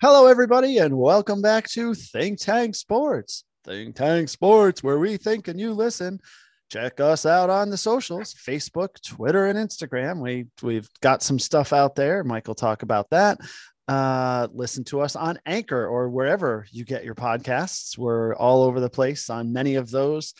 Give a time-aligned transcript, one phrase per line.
[0.00, 3.42] Hello, everybody, and welcome back to Think Tank Sports.
[3.64, 6.20] Think Tank Sports, where we think and you listen.
[6.70, 10.20] Check us out on the socials Facebook, Twitter, and Instagram.
[10.20, 12.22] We, we've got some stuff out there.
[12.22, 13.40] Will talk about that.
[13.88, 17.98] Uh, listen to us on Anchor or wherever you get your podcasts.
[17.98, 20.32] We're all over the place on many of those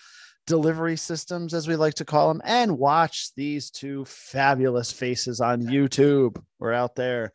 [0.46, 5.62] delivery systems, as we like to call them, and watch these two fabulous faces on
[5.62, 6.40] YouTube.
[6.60, 7.32] We're out there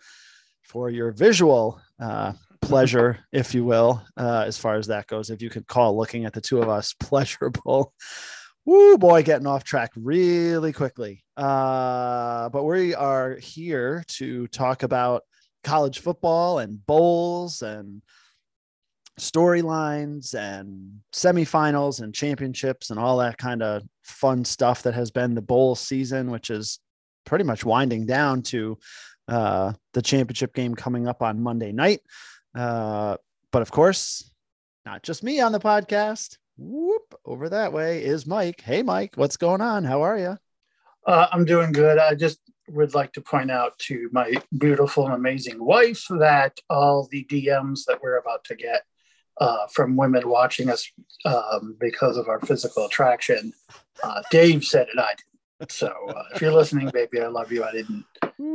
[0.74, 5.30] for your visual uh, pleasure, if you will, uh, as far as that goes.
[5.30, 7.94] If you could call looking at the two of us pleasurable.
[8.66, 11.24] Woo boy, getting off track really quickly.
[11.38, 15.24] Uh, but we are here to talk about
[15.64, 18.02] college football and bowls and
[19.20, 25.36] storylines and semifinals and championships and all that kind of fun stuff that has been
[25.36, 26.80] the bowl season, which is
[27.26, 28.78] pretty much winding down to
[29.28, 32.02] uh, the championship game coming up on Monday night.
[32.56, 33.18] Uh,
[33.52, 34.30] but of course,
[34.86, 36.38] not just me on the podcast.
[36.58, 38.62] Whoop, over that way is Mike.
[38.62, 39.84] Hey, Mike, what's going on?
[39.84, 40.38] How are you?
[41.06, 41.98] Uh, I'm doing good.
[41.98, 42.40] I just
[42.70, 47.86] would like to point out to my beautiful and amazing wife that all the DMs
[47.88, 48.84] that we're about to get
[49.40, 50.90] uh, from women watching us
[51.26, 53.52] um, because of our physical attraction,
[54.04, 55.00] uh, Dave said it.
[55.00, 55.72] I didn't.
[55.72, 57.64] So uh, if you're listening, baby, I love you.
[57.64, 58.06] I didn't.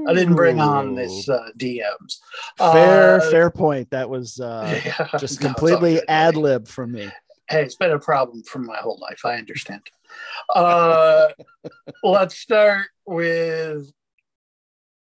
[0.07, 2.19] I didn't bring on this uh, DMs.
[2.57, 3.91] Fair, Uh, fair point.
[3.91, 7.11] That was uh, yeah, just no, completely good, ad lib from me.
[7.49, 9.25] Hey, it's been a problem for my whole life.
[9.25, 9.83] I understand.
[10.55, 11.29] Uh,
[12.03, 13.91] let's start with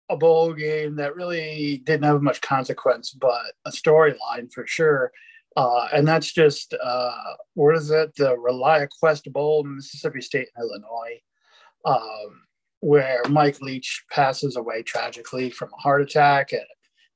[0.09, 5.13] a bowl game that really didn't have much consequence, but a storyline for sure.
[5.57, 8.15] Uh, and that's just uh, what is it?
[8.15, 11.21] The Relia Quest Bowl, Mississippi State and Illinois,
[11.85, 12.43] um,
[12.81, 16.67] where Mike Leach passes away tragically from a heart attack at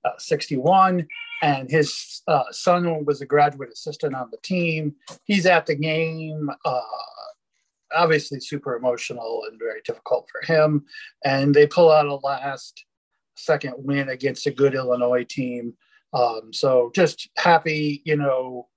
[0.05, 1.07] uh, 61
[1.43, 4.95] and his uh, son was a graduate assistant on the team.
[5.25, 6.49] He's at the game.
[6.65, 6.81] Uh,
[7.93, 10.85] obviously, super emotional and very difficult for him.
[11.25, 12.85] And they pull out a last
[13.35, 15.75] second win against a good Illinois team.
[16.13, 18.69] Um, so just happy, you know,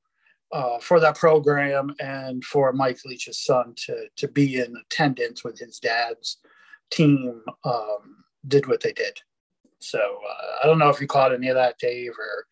[0.51, 5.59] uh, for that program and for Mike Leach's son to to be in attendance with
[5.59, 6.37] his dad's
[6.91, 7.41] team.
[7.63, 9.17] Um, did what they did.
[9.79, 12.45] So uh, I don't know if you caught any of that, Dave, or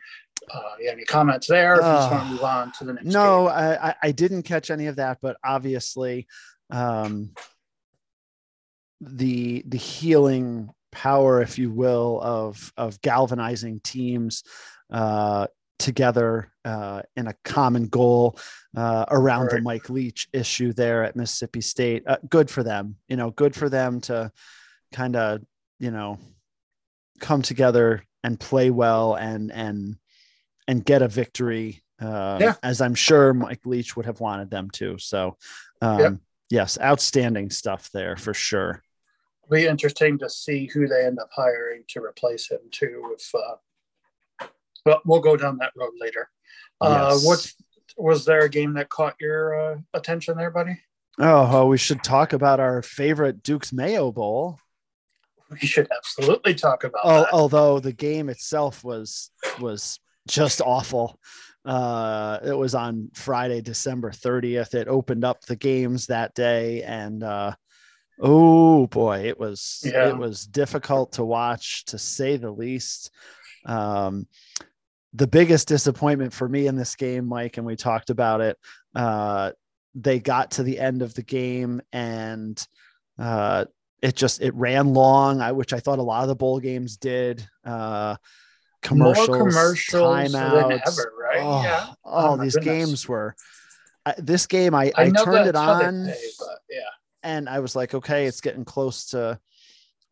[0.54, 1.76] uh, you have any comments there.
[1.76, 3.06] If you just want Uh, to move on to the next.
[3.06, 6.28] No, I- I didn't catch any of that, but obviously,
[6.72, 7.34] um,
[9.02, 14.44] the the healing power, if you will, of of galvanizing teams
[14.92, 15.48] uh,
[15.80, 18.38] together uh, in a common goal
[18.76, 22.04] uh, around the Mike Leach issue there at Mississippi State.
[22.08, 23.32] Uh, good for them, you know.
[23.32, 24.32] Good for them to
[24.92, 25.42] kind of
[25.80, 26.20] you know
[27.20, 29.96] come together and play well and and
[30.68, 32.54] and get a victory uh, Yeah.
[32.62, 35.36] as i'm sure mike leach would have wanted them to so
[35.82, 36.14] um, Yep.
[36.52, 38.84] yes outstanding stuff there for sure
[39.46, 43.14] It'll be interesting to see who they end up hiring to replace him too.
[43.18, 43.56] If uh,
[44.86, 46.30] but we'll go down that road later.
[46.82, 47.26] Uh, Yes.
[47.26, 47.56] What's
[47.96, 50.80] was there a game that caught your uh, attention there, buddy?
[51.20, 54.60] oh well, we should talk about our favorite duke's mayo bowl
[55.52, 57.34] We should absolutely talk about oh, that.
[57.34, 59.30] although the game itself was
[59.60, 61.20] was just awful
[61.66, 67.24] uh it was on friday december 30th it opened up the games that day and
[67.24, 67.54] uh
[68.20, 70.10] oh boy it was Yeah.
[70.10, 73.12] it was difficult to watch to say the least
[73.66, 74.28] um
[75.14, 78.58] the biggest disappointment for me in this game mike and we talked about it
[78.96, 79.52] uh
[79.96, 82.68] they got to the end of the game and
[83.20, 83.66] uh
[84.02, 86.98] it just it ran long i which i thought a lot of the bowl games
[86.98, 88.16] did uh
[88.84, 90.82] commercials, More commercials timeouts.
[90.86, 91.42] ever, right?
[91.42, 91.86] Oh, yeah.
[92.06, 92.86] oh, Oh, these goodness.
[92.86, 93.36] games were.
[94.06, 96.82] I, this game, I, I, I, turned it that's how they on but yeah.
[97.24, 99.40] and I was like, okay, it's getting close to,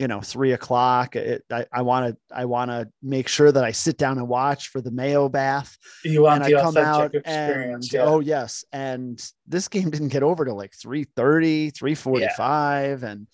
[0.02, 1.16] you know, three o'clock.
[1.16, 4.70] It, I, want to, I want to make sure that I sit down and watch
[4.70, 8.02] for the Mayo bath, You want and the I come out and yeah.
[8.02, 13.28] oh yes, and this game didn't get over to like 3:30, 3:45, and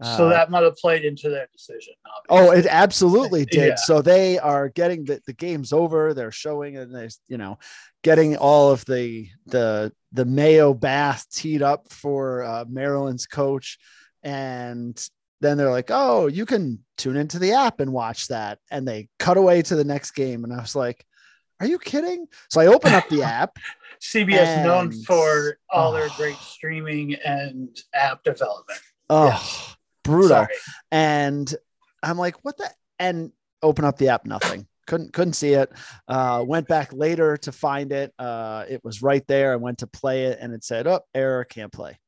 [0.00, 1.94] so uh, that might have played into their decision.
[2.28, 3.68] Oh, it absolutely did.
[3.70, 3.74] Yeah.
[3.74, 6.14] So they are getting the, the game's over.
[6.14, 7.58] They're showing and there's, you know,
[8.02, 13.78] getting all of the the the Mayo bath teed up for uh, Maryland's coach.
[14.24, 14.96] And
[15.42, 18.58] then they're like, oh, you can tune into the app and watch that.
[18.70, 20.44] And they cut away to the next game.
[20.44, 21.04] And I was like,
[21.60, 22.26] are you kidding?
[22.48, 23.58] So I open up the app.
[24.00, 26.14] CBS known for all their oh.
[26.16, 28.80] great streaming and app development.
[29.10, 29.76] Oh, Yes.
[30.04, 30.28] brutal.
[30.28, 30.54] Sorry.
[30.90, 31.54] And
[32.02, 32.70] I'm like, what the?
[32.98, 34.66] And open up the app, nothing.
[34.86, 35.70] couldn't couldn't see it.
[36.08, 38.12] Uh, went back later to find it.
[38.18, 39.52] Uh, it was right there.
[39.52, 41.98] I went to play it, and it said, "Oh, error, can't play."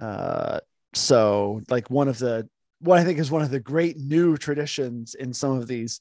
[0.00, 0.58] Uh,
[0.94, 2.48] so, like one of the
[2.80, 6.00] what I think is one of the great new traditions in some of these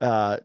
[0.00, 0.38] uh,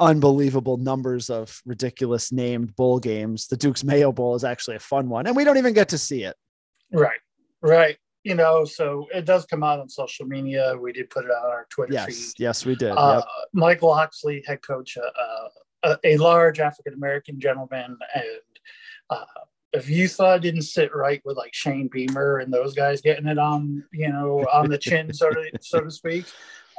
[0.00, 3.46] unbelievable numbers of ridiculous named bowl games.
[3.46, 5.98] The Duke's Mayo Bowl is actually a fun one, and we don't even get to
[5.98, 6.36] see it.
[6.92, 7.20] Right,
[7.60, 7.96] right.
[8.24, 10.76] You know, so it does come out on social media.
[10.80, 12.34] We did put it on our Twitter yes, feed.
[12.38, 12.92] Yes, we did.
[12.92, 13.24] Uh, yep.
[13.52, 15.00] Michael Locksley, head coach, uh,
[15.82, 18.26] uh, a, a large African American gentleman, and
[19.10, 19.24] uh,
[19.72, 23.26] if you thought it didn't sit right with like Shane Beamer and those guys getting
[23.26, 26.26] it on, you know, on the chin, so to so to speak,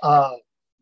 [0.03, 0.33] uh,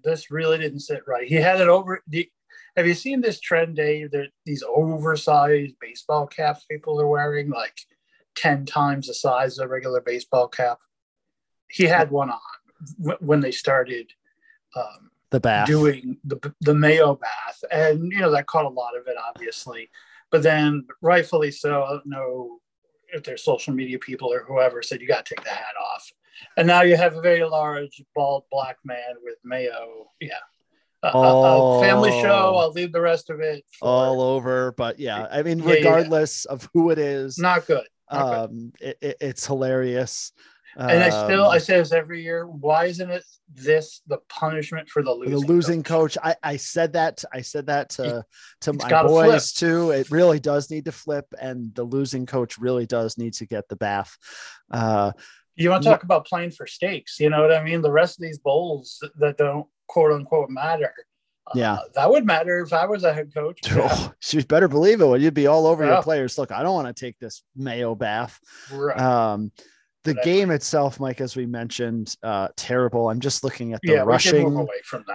[0.04, 1.28] this really didn't sit right.
[1.28, 2.02] He had it over.
[2.08, 2.30] The,
[2.76, 4.12] have you seen this trend, Dave?
[4.12, 7.80] That these oversized baseball caps people are wearing, like
[8.36, 10.80] ten times the size of a regular baseball cap.
[11.70, 14.12] He had one on when they started
[14.76, 18.98] um, the bath doing the the Mayo bath, and you know that caught a lot
[18.98, 19.90] of it, obviously.
[20.32, 22.60] But then, rightfully so, I don't know
[23.14, 26.10] if their social media people or whoever said you got to take the hat off.
[26.58, 30.08] And now you have a very large, bald black man with Mayo.
[30.20, 30.40] Yeah.
[31.04, 32.56] A, a, a family show.
[32.58, 34.72] I'll leave the rest of it for, all over.
[34.72, 36.54] But yeah, I mean, yeah, regardless yeah.
[36.54, 37.88] of who it is, not good.
[38.12, 38.88] Not um, good.
[38.88, 40.32] It, it, it's hilarious.
[40.78, 42.48] And I still I say this every year.
[42.48, 43.24] Why isn't it
[43.54, 45.32] this the punishment for the losing?
[45.32, 46.16] The losing coach.
[46.16, 46.36] coach.
[46.44, 47.24] I, I said that.
[47.34, 48.24] I said that to
[48.62, 49.92] to my boys too.
[49.92, 53.68] It really does need to flip, and the losing coach really does need to get
[53.68, 54.18] the bath.
[54.70, 55.12] Uh,
[55.56, 57.20] you want to talk about playing for stakes?
[57.20, 57.82] You know what I mean?
[57.82, 60.94] The rest of these bowls that don't quote unquote matter.
[61.48, 63.60] Uh, yeah, uh, that would matter if I was a head coach.
[63.72, 65.06] Oh, you better believe it.
[65.06, 65.94] Well, you'd be all over yeah.
[65.94, 66.38] your players.
[66.38, 68.40] Look, I don't want to take this Mayo bath.
[68.72, 69.00] Right.
[69.00, 69.52] Um,
[70.04, 73.10] the game itself, Mike, as we mentioned, uh, terrible.
[73.10, 74.68] I'm just looking at the yeah, rushing,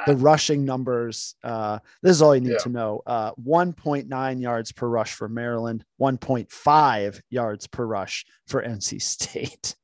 [0.06, 1.34] the rushing numbers.
[1.42, 2.58] Uh, this is all you need yeah.
[2.58, 3.02] to know.
[3.04, 9.74] Uh, 1.9 yards per rush for Maryland, 1.5 yards per rush for NC State.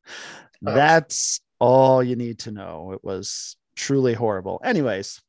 [0.64, 0.74] Oh.
[0.74, 2.92] That's all you need to know.
[2.92, 4.60] It was truly horrible.
[4.64, 5.20] Anyways,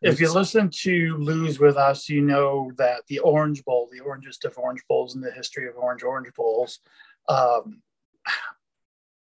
[0.00, 4.44] if you listen to Lose with Us, you know that the Orange Bowl, the orangest
[4.44, 6.80] of Orange Bowls in the history of Orange Orange Bowls,
[7.28, 7.82] um,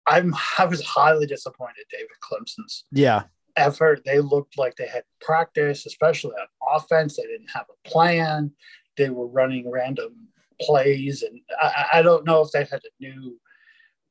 [0.07, 3.23] I'm I was highly disappointed, David Clemson's yeah
[3.57, 4.01] effort.
[4.05, 7.17] They looked like they had practice, especially on offense.
[7.17, 8.51] They didn't have a plan.
[8.97, 10.27] They were running random
[10.61, 13.39] plays, and I, I don't know if they had a new,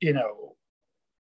[0.01, 0.57] you know,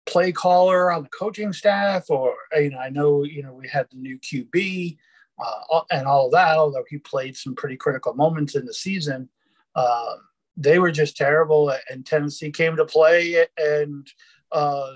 [0.07, 3.89] play caller on the coaching staff, or you know, I know you know we had
[3.91, 4.97] the new QB
[5.43, 6.59] uh, and all of that.
[6.59, 9.29] Although he played some pretty critical moments in the season.
[9.75, 14.07] Um, they were just terrible, and Tennessee came to play and
[14.53, 14.93] uh,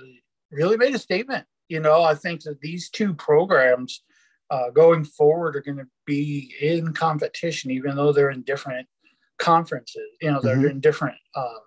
[0.51, 1.47] really made a statement.
[1.69, 4.03] You know, I think that these two programs
[4.51, 8.87] uh, going forward are going to be in competition, even though they're in different
[9.39, 10.03] conferences.
[10.21, 10.67] You know, they're mm-hmm.
[10.67, 11.59] in different um,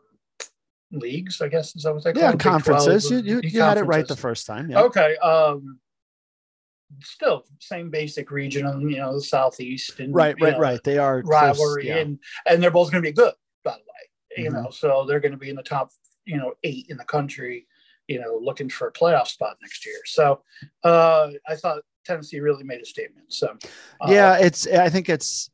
[0.91, 1.41] leagues.
[1.41, 3.09] I guess is that what they call yeah, conferences.
[3.09, 4.69] You, you, you had it right the first time.
[4.69, 4.81] Yeah.
[4.81, 5.17] Okay.
[5.17, 5.79] Um,
[7.01, 10.83] still same basic region, you know, the southeast and right, right, know, right.
[10.83, 11.97] They are rivalry, close, yeah.
[11.97, 13.33] and and they're both going to be good,
[13.63, 14.43] by the way.
[14.43, 14.63] You mm-hmm.
[14.63, 15.89] know, so they're going to be in the top,
[16.25, 17.67] you know, eight in the country
[18.07, 19.99] you know, looking for a playoff spot next year.
[20.05, 20.41] So
[20.83, 23.33] uh, I thought Tennessee really made a statement.
[23.33, 23.57] So
[24.01, 25.49] uh, yeah, it's I think it's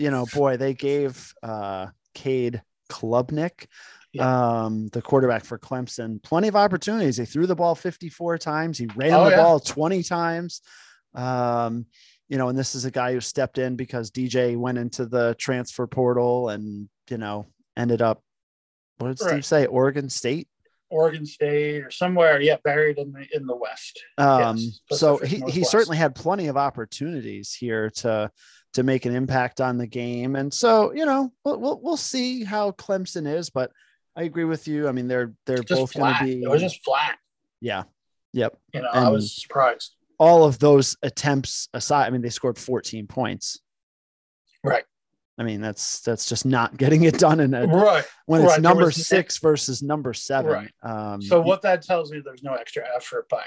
[0.00, 3.66] you know, boy, they gave uh, Cade Klubnik,
[4.12, 4.64] yeah.
[4.64, 7.18] um, the quarterback for Clemson, plenty of opportunities.
[7.18, 8.78] They threw the ball 54 times.
[8.78, 9.36] He ran oh, the yeah.
[9.36, 10.62] ball 20 times.
[11.14, 11.86] Um,
[12.28, 15.36] you know, and this is a guy who stepped in because DJ went into the
[15.38, 18.22] transfer portal and, you know, ended up,
[18.98, 19.32] what did right.
[19.32, 19.66] Steve say?
[19.66, 20.48] Oregon State
[20.90, 24.02] Oregon State or somewhere, yeah, buried in the in the West.
[24.18, 28.30] Um, yes, so he, he certainly had plenty of opportunities here to
[28.74, 32.44] to make an impact on the game, and so you know we'll we'll, we'll see
[32.44, 33.70] how Clemson is, but
[34.16, 34.88] I agree with you.
[34.88, 36.42] I mean, they're they're both going to be.
[36.42, 37.18] It was just flat.
[37.60, 37.84] Yeah.
[38.32, 38.58] Yep.
[38.74, 39.94] You know, and I was surprised.
[40.18, 43.60] All of those attempts aside, I mean, they scored 14 points.
[44.62, 44.84] Right.
[45.40, 48.60] I mean, that's that's just not getting it done in a right when it's right.
[48.60, 50.52] number was, six versus number seven.
[50.52, 50.70] Right.
[50.82, 53.42] Um, so what that tells me, there's no extra effort by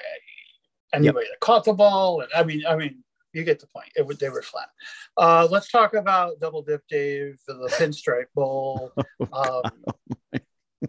[0.92, 1.34] anybody yep.
[1.34, 3.90] that caught the ball, and I mean, I mean, you get the point.
[3.96, 4.70] It would they were flat.
[5.18, 8.92] Uh, let's talk about double dip, Dave, the Pinstripe Bowl.
[9.32, 9.62] Um,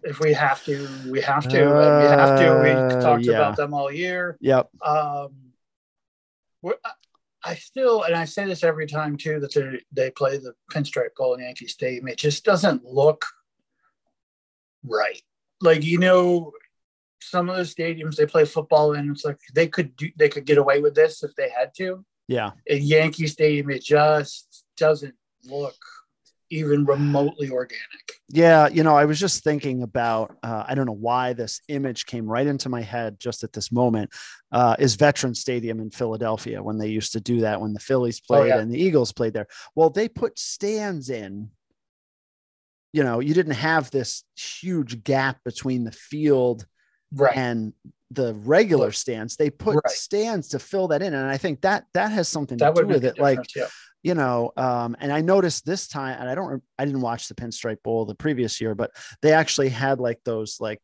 [0.02, 1.70] if we have to, we have to.
[1.70, 2.60] Uh, we have to.
[2.62, 3.34] We uh, talked yeah.
[3.34, 4.36] about them all year.
[4.40, 4.68] Yep.
[4.82, 5.28] Um,
[7.44, 11.14] I still, and I say this every time too, that they they play the Pinstripe
[11.16, 12.08] Bowl in Yankee Stadium.
[12.08, 13.24] It just doesn't look
[14.82, 15.20] right.
[15.60, 16.52] Like you know,
[17.20, 20.46] some of the stadiums they play football in, it's like they could do, they could
[20.46, 22.04] get away with this if they had to.
[22.28, 22.52] Yeah.
[22.68, 25.76] At Yankee Stadium, it just doesn't look
[26.50, 27.82] even remotely organic.
[28.28, 32.06] Yeah, you know, I was just thinking about uh, I don't know why this image
[32.06, 34.10] came right into my head just at this moment.
[34.52, 38.20] Uh, is Veteran Stadium in Philadelphia when they used to do that when the Phillies
[38.30, 38.58] Oh, played yeah.
[38.58, 39.46] and the Eagles played there.
[39.74, 41.50] Well, they put stands in.
[42.92, 46.66] You know, you didn't have this huge gap between the field
[47.12, 47.36] Right.
[47.36, 47.72] and
[48.10, 49.36] the regular stands.
[49.36, 49.90] They put Right.
[49.90, 52.86] stands to fill that in, and I think that that has something that to do
[52.88, 53.18] with it.
[53.18, 53.66] Like yeah.
[54.04, 57.34] You know um and i noticed this time and i don't i didn't watch the
[57.34, 58.92] pinstripe bowl the previous year but
[59.22, 60.80] they actually had like those like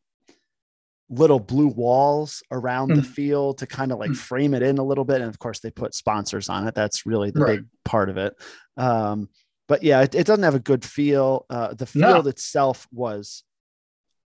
[1.09, 3.05] little blue walls around the Mhm.
[3.05, 4.15] field to kind of like Mhm.
[4.17, 7.05] frame it in a little bit and of course they put sponsors on it that's
[7.05, 7.59] really the Right.
[7.59, 8.33] big part of it
[8.77, 9.29] um
[9.67, 12.07] but yeah it, it doesn't have a good feel uh the No.
[12.07, 13.43] field itself was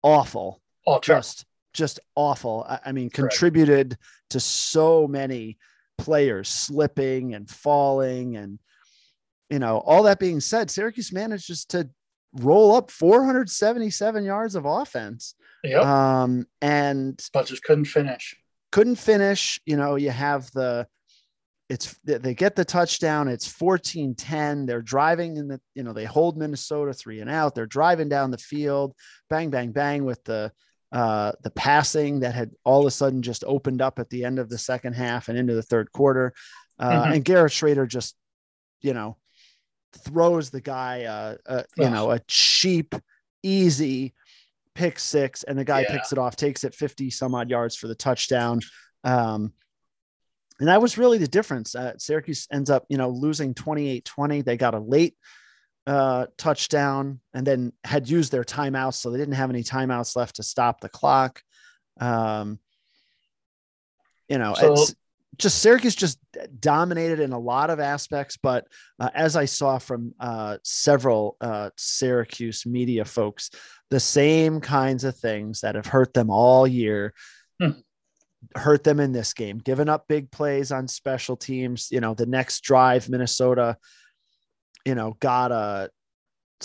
[0.04, 0.62] awful
[1.02, 1.22] terrible.
[1.22, 2.66] just just awful.
[2.70, 3.98] I, I mean, contributed
[4.30, 5.58] to so many
[5.98, 8.60] players slipping and falling, and
[9.50, 11.90] you know, all that being said, Syracuse managed just to
[12.34, 15.84] roll up 477 yards of offense, Yep.
[15.84, 18.36] um, and but just couldn't finish.
[18.72, 19.60] couldn't finish.
[19.66, 20.88] You know, you have the
[21.70, 23.28] it's they get the touchdown.
[23.28, 24.66] It's 14 10.
[24.68, 27.56] They're driving in the, you know, they hold Minnesota three and out.
[27.56, 28.94] They're driving down the field,
[29.32, 30.52] bang, bang, bang with the,
[30.92, 34.38] uh, the passing that had all of a sudden just opened up at the end
[34.38, 36.34] of the second half and into the third quarter.
[36.78, 37.16] Uh, Mhm.
[37.16, 38.16] And Garrett Shrader just,
[38.82, 39.18] you know,
[40.00, 42.96] throws the guy, uh, uh, you know, a cheap,
[43.44, 44.14] easy
[44.74, 45.92] pick six, and the guy Yeah.
[45.92, 48.60] picks it off, takes it 50 some odd yards for the touchdown.
[49.04, 49.54] Um,
[50.60, 51.76] and that was really the difference.
[51.76, 54.42] Uh, Syracuse ends up, you know, losing 28 20.
[54.42, 55.16] They got a late
[55.88, 58.96] uh, touchdown and then had used their timeouts.
[58.96, 61.42] So they didn't have any timeouts left to stop the clock.
[62.00, 62.60] Um,
[64.28, 64.96] you know, So- it's
[65.38, 66.20] just Syracuse just
[66.60, 68.38] dominated in a lot of aspects.
[68.38, 68.68] But
[69.00, 73.50] uh, as I saw from uh, several uh, Syracuse media folks,
[73.90, 77.14] the same kinds of things that have hurt them all year
[77.60, 77.72] Hmm.
[78.56, 81.88] hurt them in this game, giving up big plays on special teams.
[81.92, 83.78] You know, the next drive, Minnesota,
[84.86, 85.90] you know, got a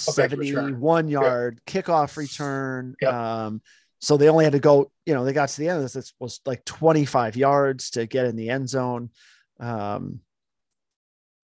[0.09, 0.65] A big return.
[0.73, 2.97] 71 yard kickoff return.
[3.01, 3.13] Yep.
[3.13, 3.63] Um,
[4.01, 5.97] so they only had to go, you know, they got to the end of this.
[5.97, 9.11] It was like 25 yards to get in the end zone.
[9.59, 10.21] Um,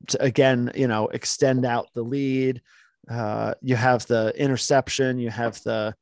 [0.09, 2.63] to again, you know, extend out the lead.
[3.11, 5.95] Uh, you have the interception, you have the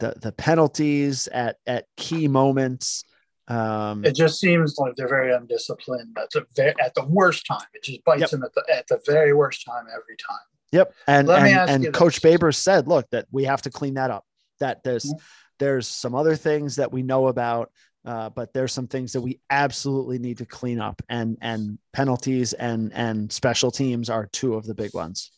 [0.00, 3.04] the the penalties at at key moments.
[3.46, 6.12] Um, It just seems like they're very undisciplined.
[6.16, 7.66] That's a ve- at the worst time.
[7.74, 8.30] It just bites Yep.
[8.30, 10.38] them at the at the very worst time every time.
[10.72, 10.94] Yep.
[11.06, 12.22] And Let me and, ask and Coach this.
[12.22, 14.24] Baber said, look, that we have to clean that up.
[14.64, 15.20] That there's Mhm.
[15.58, 17.70] there's some other things that we know about,
[18.06, 21.02] uh, but there's some things that we absolutely need to clean up.
[21.10, 25.30] And and penalties and and special teams are two of the big ones.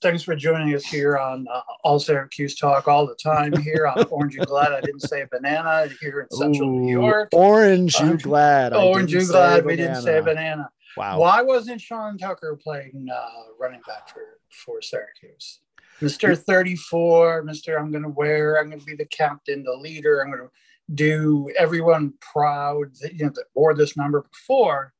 [0.00, 4.02] Thanks for joining us here on uh, All Syracuse Talk all the time here on
[4.10, 7.28] Orange and Glad I didn't say banana here in Central New York.
[7.32, 8.72] Orange, you glad?
[8.72, 10.24] I Orange say Glad we didn't say banana.
[10.24, 10.70] banana.
[10.96, 11.20] Wow.
[11.20, 13.26] Why wasn't Sean Tucker playing uh,
[13.60, 15.60] running back for, for Syracuse?
[16.02, 16.36] Mr.
[16.36, 17.78] 34, Mr.
[17.78, 20.20] I'm going to wear, I'm going to be the captain, the leader.
[20.20, 20.50] I'm going to
[20.94, 24.92] do everyone proud that, you know, that wore this number before.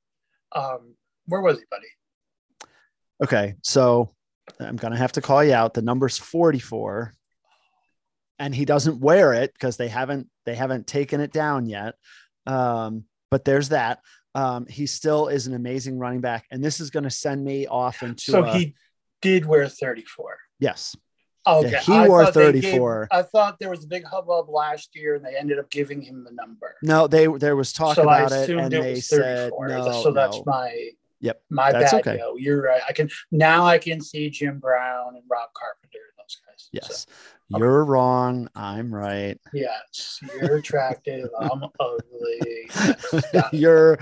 [0.55, 0.95] Um,
[1.27, 1.87] where was he, buddy?
[3.23, 4.11] Okay, so
[4.59, 5.75] I'm gonna have to call you out.
[5.75, 7.15] The number's 44,
[8.39, 11.95] and he doesn't wear it because they haven't they haven't taken it down yet.
[12.47, 14.01] Um, but there's that.
[14.35, 17.67] Um, he still is an amazing running back, and this is going to send me
[17.67, 18.75] off into So a- he
[19.21, 20.37] did wear 34.
[20.63, 20.97] Yes,
[21.45, 21.71] Okay.
[21.73, 23.09] Yeah, he I wore thought they gave- 34.
[23.11, 26.23] I thought there was a big hubbub last year and they ended up giving him
[26.23, 26.77] the number.
[26.83, 30.03] no, they there was talk so I about it, and it they was said no.
[30.05, 30.91] so that's my
[31.21, 32.01] Yep, my that's bad.
[32.07, 32.19] okay.
[32.19, 32.37] Yo.
[32.37, 32.81] You're right.
[32.89, 36.69] I can now I can see Jim Brown and Rob Carpenter and those guys.
[36.73, 37.07] yes.
[37.53, 37.59] okay.
[37.61, 38.49] You're wrong.
[38.55, 39.39] I'm right.
[39.53, 41.29] Yes, you're attractive.
[41.41, 42.69] I'm ugly.
[43.33, 43.99] Yes, you're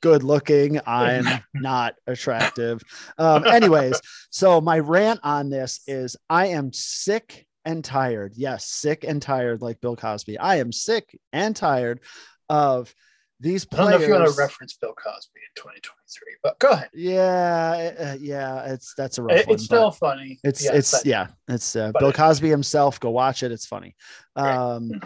[0.00, 2.80] good looking i'm not attractive
[3.18, 9.04] um anyways so my rant on this is i am sick and tired yes sick
[9.06, 12.00] and tired like bill cosby i am sick and tired
[12.48, 12.94] of
[13.42, 16.58] these I don't players know if you want to reference Bill Cosby in 2023, but
[16.58, 16.90] go ahead.
[16.92, 20.38] yeah uh, yeah it's that's a rough It- one, it's still funny.
[20.44, 23.96] it's Yeah, it's yeah it's uh, bill cosby himself go watch it it's funny
[24.36, 25.00] Right.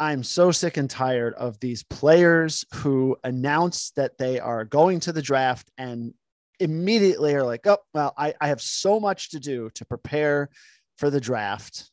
[0.00, 5.12] I'm so sick and tired of these players who announce that they are going to
[5.12, 6.14] the draft and
[6.58, 10.48] immediately are like, oh, well, I, I have so much to do to prepare
[10.96, 11.90] for the draft,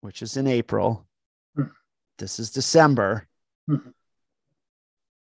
[0.00, 1.06] which is in April.
[1.58, 1.70] Mhm.
[2.18, 3.28] This is December.
[3.70, 3.92] Mhm.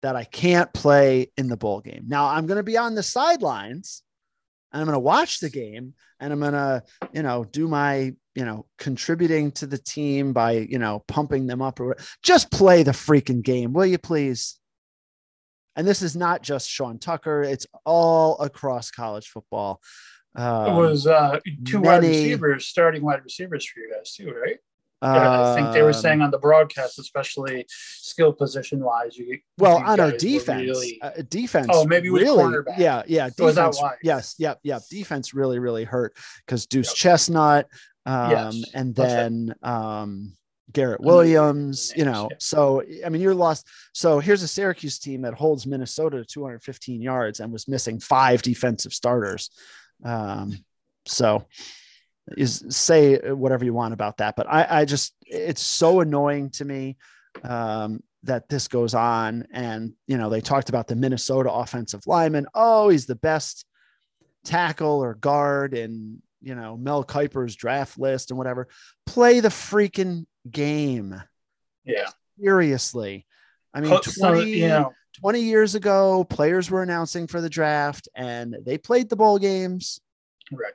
[0.01, 2.07] that I can't play in the bowl game.
[2.09, 4.03] Now I'm going to be on the sidelines
[4.73, 6.83] and I'm going to watch the game and I'm going to,
[7.13, 11.61] you know, do my, you know, contributing to the team by, you know, pumping them
[11.61, 12.07] up or whatever.
[12.23, 14.59] just play the freaking game, will you please?
[15.77, 19.81] And this is not just Sean Tucker, it's all across college football.
[20.35, 24.33] Um, it was uh, two many, wide receivers, starting wide receivers for you guys too,
[24.33, 24.59] right?
[25.03, 29.17] I think they were saying um, on the broadcast, especially skill position wise.
[29.17, 31.69] You well you on our defense, really, uh, defense.
[31.71, 33.29] Oh, maybe really, yeah, yeah.
[33.37, 34.83] Defense, yes, yep, yep.
[34.91, 36.97] Defense really, really hurt because Duce yep.
[36.97, 37.67] Chestnut,
[38.07, 40.33] um, yes, and then um,
[40.73, 41.93] Garrett Williams.
[41.97, 43.67] You know, so I mean, you're lost.
[43.93, 48.43] So here's a Syracuse team that holds Minnesota to 215 yards and was missing five
[48.43, 49.51] defensive starters.
[50.05, 50.65] Um,
[51.07, 51.47] so
[52.37, 56.65] is say whatever you want about that, but I, I just it's so annoying to
[56.65, 56.97] me
[57.43, 59.47] um, that this goes on.
[59.53, 62.47] And you know, they talked about the Minnesota offensive lineman.
[62.55, 63.65] Oh, he's the best
[64.45, 68.69] tackle or guard in you know Mel Kiper's draft list and whatever.
[69.07, 71.21] Play the freaking game.
[71.85, 72.09] Yeah,
[72.41, 73.27] seriously.
[73.75, 78.55] I mean, 20, you know, 20 years ago, players were announcing for the draft and
[78.67, 79.99] they played the bowl games.
[80.53, 80.75] Right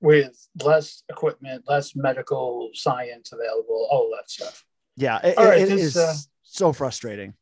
[0.00, 4.64] with less equipment, less medical science available, all that stuff.
[4.96, 7.34] Yeah, it, right, it this, is uh, so frustrating.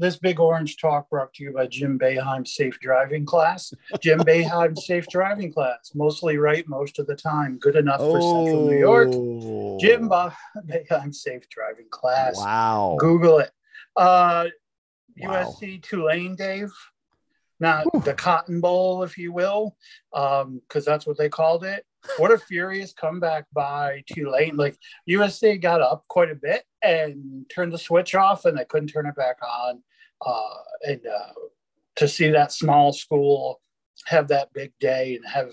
[0.00, 3.74] This big orange talk brought to you by Jim Boeheim Safe Driving Class.
[4.00, 8.44] Jim Boeheim Safe Driving Class, mostly right most of the time, good enough for oh.
[8.44, 9.10] Central New York.
[9.12, 9.78] Oh.
[9.78, 12.38] Jim Boeheim Safe Driving Class.
[12.38, 12.96] Wow.
[12.98, 13.50] Google it.
[13.94, 14.46] Uh,
[15.18, 15.54] wow.
[15.60, 16.72] USC Tulane, Dave
[17.60, 18.02] not Whew.
[18.02, 19.76] the Cotton Bowl, if you will,
[20.10, 21.84] because um, that's what they called it.
[22.16, 24.56] What a furious comeback by Tulane!
[24.56, 24.78] Like
[25.08, 29.06] USC got up quite a bit and turned the switch off, and they couldn't turn
[29.06, 29.82] it back on.
[30.24, 31.32] Uh, and uh,
[31.96, 33.60] to see that small school
[34.06, 35.50] have that big day and have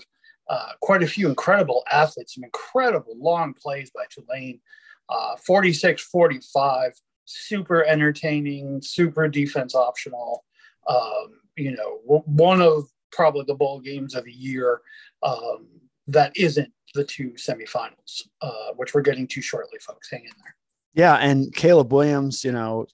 [0.48, 4.60] uh, quite a few incredible athletes, some incredible long plays by Tulane,
[5.08, 6.92] uh, 46 45,
[7.24, 10.44] super entertaining, super defense optional.
[10.88, 14.80] Um, you know, one of probably the bowl games of the year
[15.22, 15.66] um,
[16.06, 20.10] that isn't the two semifinals, uh, which we're getting to shortly, folks.
[20.10, 20.54] Hang in there.
[20.94, 22.86] Yeah, and Caleb Williams, you know,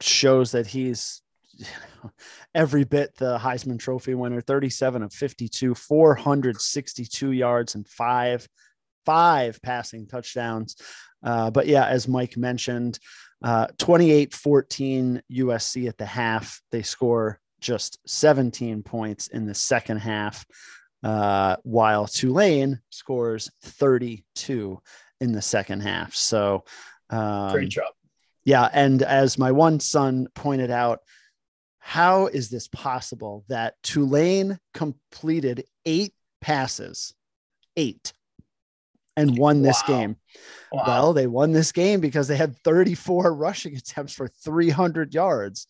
[0.00, 1.22] shows that he's
[2.54, 4.40] every bit the Heisman Trophy winner.
[4.40, 8.46] Thirty-seven of fifty-two, four hundred sixty-two yards, and five
[9.04, 10.76] five passing touchdowns.
[11.22, 12.98] Uh, but yeah, as Mike mentioned,
[13.42, 16.60] uh, 28 14 USC at the half.
[16.70, 20.44] They score just 17 points in the second half,
[21.02, 24.80] uh, while Tulane scores 32
[25.20, 26.14] in the second half.
[26.14, 26.64] So,
[27.10, 27.92] um, great job.
[28.44, 28.68] Yeah.
[28.72, 31.00] And as my one son pointed out,
[31.78, 37.14] how is this possible that Tulane completed eight passes,
[37.76, 38.12] eight,
[39.16, 39.94] and won this wow.
[39.94, 40.16] game?
[40.72, 40.84] Wow.
[40.86, 45.66] Well, they won this game because they had 34 rushing attempts for 300 yards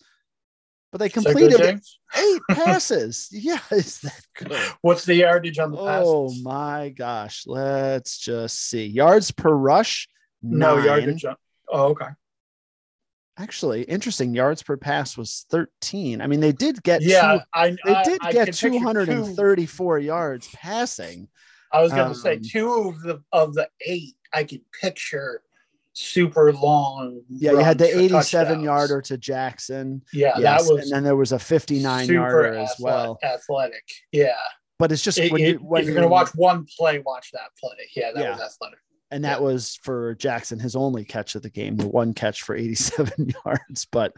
[0.95, 1.81] but they completed
[2.17, 3.29] eight passes.
[3.33, 4.53] Yeah, is that good?
[4.81, 6.09] What's the yardage on the oh passes?
[6.09, 7.49] Oh my gosh.
[7.49, 8.87] Let's just see.
[8.87, 10.09] Yards per rush.
[10.41, 10.85] No nine.
[10.85, 11.25] yardage.
[11.25, 12.07] oh, okay.
[13.37, 14.35] Actually, interesting.
[14.35, 16.21] Yards per pass was 13.
[16.21, 20.49] I mean, they did get yeah, two, I, they did I, get I 234 yards
[20.55, 21.29] passing.
[21.73, 25.43] I was going to um, say two of the of the eight I could picture
[25.95, 27.23] super long.
[27.29, 30.03] Yeah, you had the 87 yarder to Jackson.
[30.13, 30.67] Yeah, yes.
[30.67, 33.19] that was, and then there was a 59 yarder as well.
[33.25, 34.35] Athletic, yeah.
[34.79, 37.31] But it's just it, when, it, you, when if you're, gonna watch one play, watch
[37.33, 37.77] that play.
[37.97, 38.31] Yeah, that yeah.
[38.33, 38.79] was athletic.
[39.11, 39.45] And that yeah.
[39.45, 43.87] was for Jackson, his only catch of the game, the one catch for 87 yards.
[43.91, 44.13] But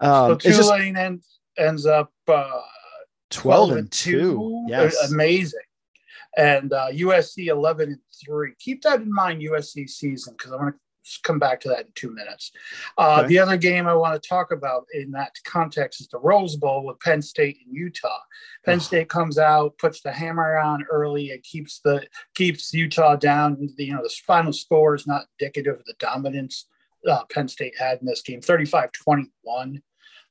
[0.00, 1.22] um, so Tulane just, end,
[1.56, 2.60] ends up uh,
[3.30, 4.10] 12, 12 and 2.
[4.12, 4.66] 2.
[4.68, 5.10] Yes.
[5.10, 5.60] Amazing
[6.36, 8.52] and uh, USC 11 and 3.
[8.58, 10.80] Keep that in mind, USC season, because I want to
[11.18, 12.52] come back to that in two minutes.
[12.98, 13.28] Uh, okay.
[13.28, 16.84] The other game I want to talk about in that context is the Rose Bowl
[16.84, 18.20] with Penn State and Utah.
[18.64, 18.82] Penn oh.
[18.82, 23.56] State comes out, puts the hammer on early, and keeps the keeps Utah down.
[23.76, 26.66] The, you know, the final score is not indicative of the dominance
[27.08, 28.40] uh, Penn State had in this game.
[28.40, 29.80] 35-21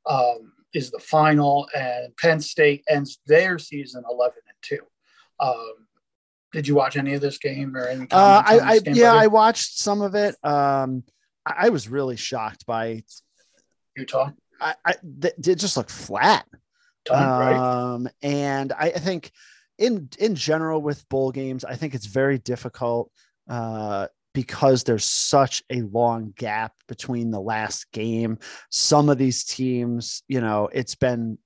[0.09, 4.79] um, is the final, and Penn State ends their season 11 and 2.
[5.39, 5.87] Um,
[6.51, 8.07] did you watch any of this game or any?
[8.09, 10.35] Uh, I, I yeah, I watched some of it.
[10.43, 11.03] Um,
[11.45, 13.03] I, I was really shocked by
[13.95, 14.31] Utah.
[14.59, 16.45] I, I it just looked flat.
[17.09, 19.31] Um, and I, I think
[19.77, 23.12] in in general with bowl games, I think it's very difficult
[23.49, 28.38] uh, because there's such a long gap between the last game.
[28.69, 31.38] Some of these teams, you know, it's been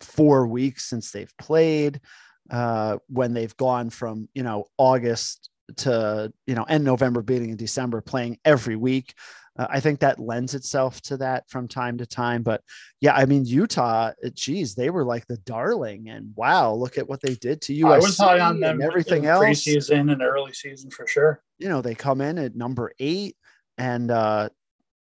[0.00, 2.00] four weeks since they've played.
[2.52, 7.56] Uh, when they've gone from you know August to you know end November, beating in
[7.56, 9.14] December, playing every week.
[9.58, 12.42] Uh, I think that lends itself to that from time to time.
[12.42, 12.62] But
[13.00, 17.22] yeah, I mean Utah, geez, they were like the darling, and wow, look at what
[17.22, 17.88] they did to you.
[17.88, 18.82] I was high on them.
[18.82, 21.42] everything else, preseason and early season for sure.
[21.58, 23.36] You know, they come in at number eight,
[23.78, 24.50] and uh,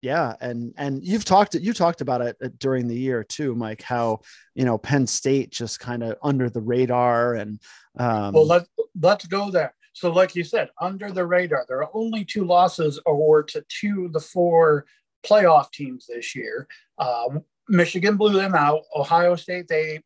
[0.02, 3.82] yeah, and and you've talked you talked about it uh, during the year too, Mike.
[3.82, 4.20] How
[4.54, 7.60] you know Penn State just kind of under the radar, and
[7.98, 8.66] um, well, let
[9.00, 9.74] let's go there.
[9.92, 14.06] So, like you said, under the radar, there are only two losses or to two
[14.06, 14.86] of the four
[15.24, 16.66] playoff teams this year.
[16.98, 17.38] Uh,
[17.68, 18.82] Michigan blew them out.
[18.96, 20.00] Ohio State, they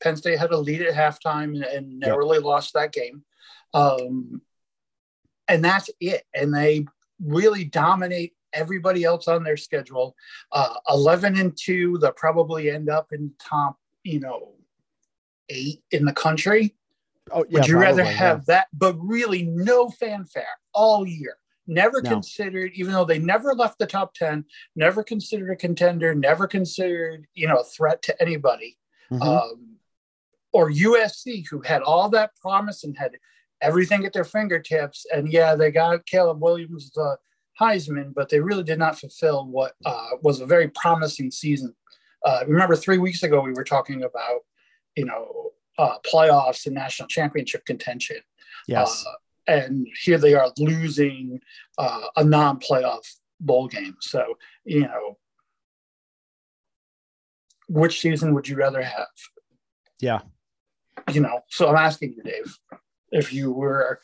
[0.00, 2.44] Penn State had a lead at halftime and narrowly yep.
[2.44, 3.22] lost that game.
[3.74, 4.40] Um,
[5.48, 6.22] and that's it.
[6.32, 6.86] And they
[7.22, 10.14] really dominate everybody else on their schedule.
[10.52, 14.54] Uh, 11 and 2, they'll probably end up in top, you know,
[15.48, 16.74] eight in the country.
[17.32, 18.54] Oh, yeah, Would you rather have yeah.
[18.54, 21.36] that, but really no fanfare all year?
[21.66, 22.10] Never no.
[22.10, 24.44] considered, even though they never left the top 10,
[24.76, 28.76] never considered a contender, never considered, you know, a threat to anybody.
[29.10, 29.22] Mm-hmm.
[29.22, 29.76] Um,
[30.52, 33.12] or USC, who had all that promise and had
[33.60, 35.06] everything at their fingertips.
[35.12, 37.16] And yeah, they got Caleb Williams, the
[37.60, 41.74] Heisman, but they really did not fulfill what uh, was a very promising season.
[42.24, 44.40] Uh, remember, three weeks ago, we were talking about,
[44.96, 48.16] you know, uh, playoffs and national championship contention.
[48.66, 49.04] Yes.
[49.06, 49.12] Uh,
[49.46, 51.40] and here they are losing
[51.78, 53.06] uh, a non playoff
[53.40, 53.96] bowl game.
[54.00, 55.18] So, you know,
[57.68, 59.08] which season would you rather have?
[60.00, 60.20] Yeah.
[61.12, 62.58] You know, so I'm asking you, Dave,
[63.10, 64.00] if you were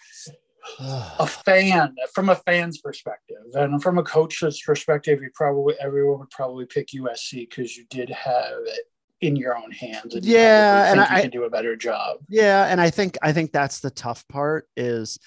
[0.79, 6.31] a fan from a fan's perspective and from a coach's perspective you probably everyone would
[6.31, 8.85] probably pick usc because you did have it
[9.21, 12.81] in your own hands and yeah and I can do a better job yeah and
[12.81, 15.19] i think i think that's the tough part is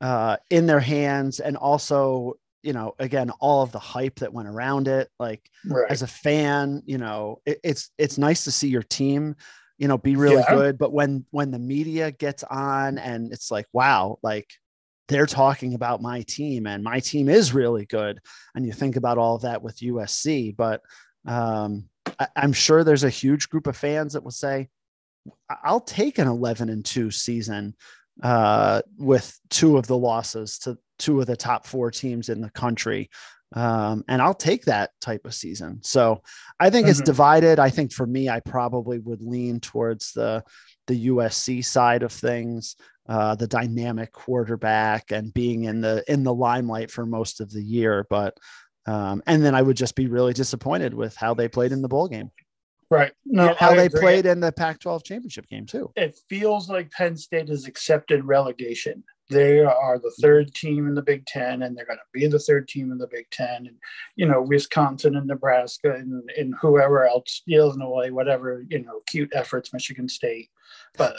[0.00, 4.48] uh in their hands and also you know again all of the hype that went
[4.48, 5.88] around it like right.
[5.88, 9.36] as a fan you know it, it's it's nice to see your team
[9.78, 10.54] you know be really yeah.
[10.54, 14.50] good but when when the media gets on and it's like wow like
[15.08, 18.18] they're talking about my team and my team is really good
[18.54, 20.80] and you think about all of that with usc but
[21.26, 21.88] um
[22.18, 24.68] I, am sure there's a huge group of fans that will say,
[25.64, 27.74] I'll take an 11 and 2 season
[28.22, 32.50] uh, with two of the losses to two of the top four teams in the
[32.50, 33.10] country.
[33.54, 35.80] Um, and I'll take that type of season.
[35.82, 36.22] So
[36.58, 36.92] I think mm-hmm.
[36.92, 37.58] it's divided.
[37.58, 40.42] I think for me, I probably would lean towards the
[40.88, 42.76] the USC side of things,
[43.08, 47.62] uh, the dynamic quarterback, and being in the in the limelight for most of the
[47.62, 48.06] year.
[48.08, 48.36] But
[48.86, 51.88] um, and then I would just be really disappointed with how they played in the
[51.88, 52.30] bowl game.
[52.88, 53.12] Right.
[53.24, 54.00] No, how I they agree.
[54.00, 55.90] played in the Pac 12 championship game, too.
[55.96, 59.02] It feels like Penn State has accepted relegation.
[59.28, 62.38] They are the third team in the Big Ten, and they're going to be the
[62.38, 63.66] third team in the Big Ten.
[63.66, 63.76] And,
[64.14, 69.72] you know, Wisconsin and Nebraska and, and whoever else, Illinois, whatever, you know, cute efforts,
[69.72, 70.48] Michigan State.
[70.96, 71.16] But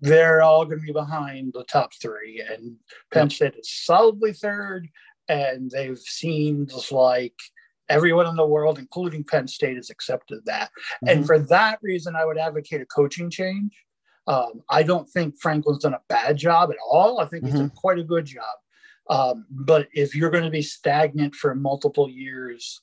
[0.00, 2.42] they're all going to be behind the top three.
[2.48, 2.76] And
[3.12, 4.88] Penn State is solidly third
[5.28, 7.34] and they've seemed like
[7.88, 10.70] everyone in the world, including Penn State, has accepted that.
[10.70, 11.08] Mm-hmm.
[11.08, 13.72] And for that reason, I would advocate a coaching change.
[14.26, 17.20] Um, I don't think Franklin's done a bad job at all.
[17.20, 17.52] I think mm-hmm.
[17.52, 18.56] he's done quite a good job.
[19.10, 22.80] Um, but if you're going to be stagnant for multiple years,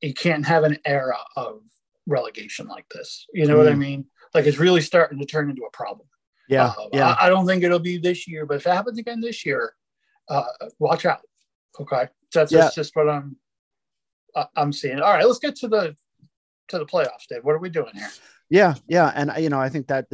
[0.00, 1.62] you can't have an era of
[2.06, 3.26] relegation like this.
[3.32, 3.58] You know mm-hmm.
[3.58, 3.80] what I mm-hmm.
[3.80, 4.06] mean?
[4.34, 6.06] Like it's really starting to turn into a problem.
[6.48, 7.16] Yeah, uh, yeah.
[7.18, 9.74] I, I, don't think it'll be this year, but if it happens again this year,
[10.28, 10.44] uh,
[10.78, 11.20] watch out.
[11.80, 12.60] Okay, that's, yeah.
[12.60, 13.36] that's just what I'm
[14.56, 15.00] I'm seeing.
[15.00, 15.96] All right, let's get to the
[16.68, 17.44] to the playoffs, Dave.
[17.44, 18.10] What are we doing here?
[18.50, 20.06] Yeah, yeah, and you know, I think that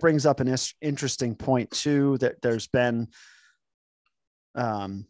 [0.00, 2.18] brings up an interesting point too.
[2.18, 3.08] That there's been
[4.54, 5.06] um,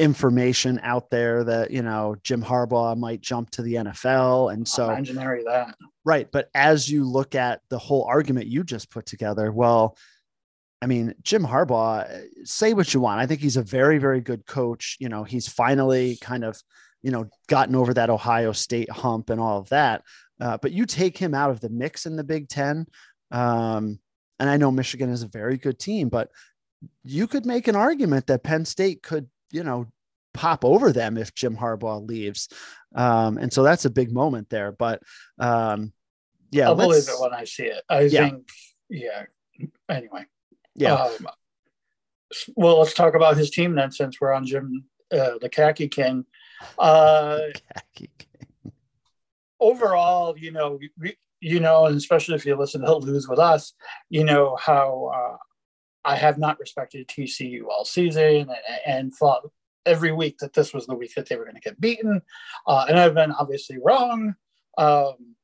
[0.00, 4.90] information out there that you know Jim Harbaugh might jump to the NFL, and so
[4.90, 6.28] imaginary that right.
[6.30, 9.96] But as you look at the whole argument you just put together, well,
[10.80, 13.20] I mean, Jim Harbaugh, say what you want.
[13.20, 14.96] I think he's a very, very good coach.
[15.00, 16.60] You know, he's finally kind of,
[17.02, 20.02] you know, gotten over that Ohio State hump and all of that.
[20.40, 22.86] Uh, but you take him out of the mix in the Big Ten.
[23.32, 23.98] Um,
[24.38, 26.30] and I know Michigan is a very good team, but
[27.02, 29.86] you could make an argument that Penn State could, you know,
[30.34, 32.48] pop over them if Jim Harbaugh leaves.
[32.94, 34.72] Um, and so that's a big moment there.
[34.72, 35.02] But
[35.38, 35.92] um,
[36.50, 37.82] yeah, I'll believe it when I see it.
[37.88, 38.28] I yeah.
[38.28, 38.48] think,
[38.88, 39.24] yeah.
[39.88, 40.26] Anyway,
[40.74, 40.94] yeah.
[40.94, 41.28] Um,
[42.56, 46.24] well, let's talk about his team then, since we're on Jim, uh, the Khaki King.
[46.78, 47.38] Uh,
[47.74, 48.72] Khaki King.
[49.60, 53.72] Overall, you know, we, you know, and especially if you listen to Lose with Us,
[54.08, 55.36] you know how uh,
[56.04, 58.50] I have not respected TCU all season and,
[58.86, 59.50] and, thought
[59.84, 62.22] every week that this was the week that they were going to get beaten,
[62.66, 64.34] uh, and I've been obviously wrong.
[64.76, 65.34] Um,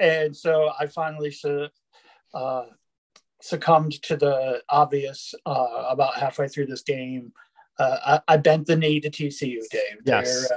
[0.00, 1.68] and so I finally su-
[2.34, 2.64] uh,
[3.40, 7.32] succumbed to the obvious uh, about halfway through this game.
[7.78, 9.98] Uh, I, I, bent the knee to TCU, Dave.
[10.04, 10.48] Yes.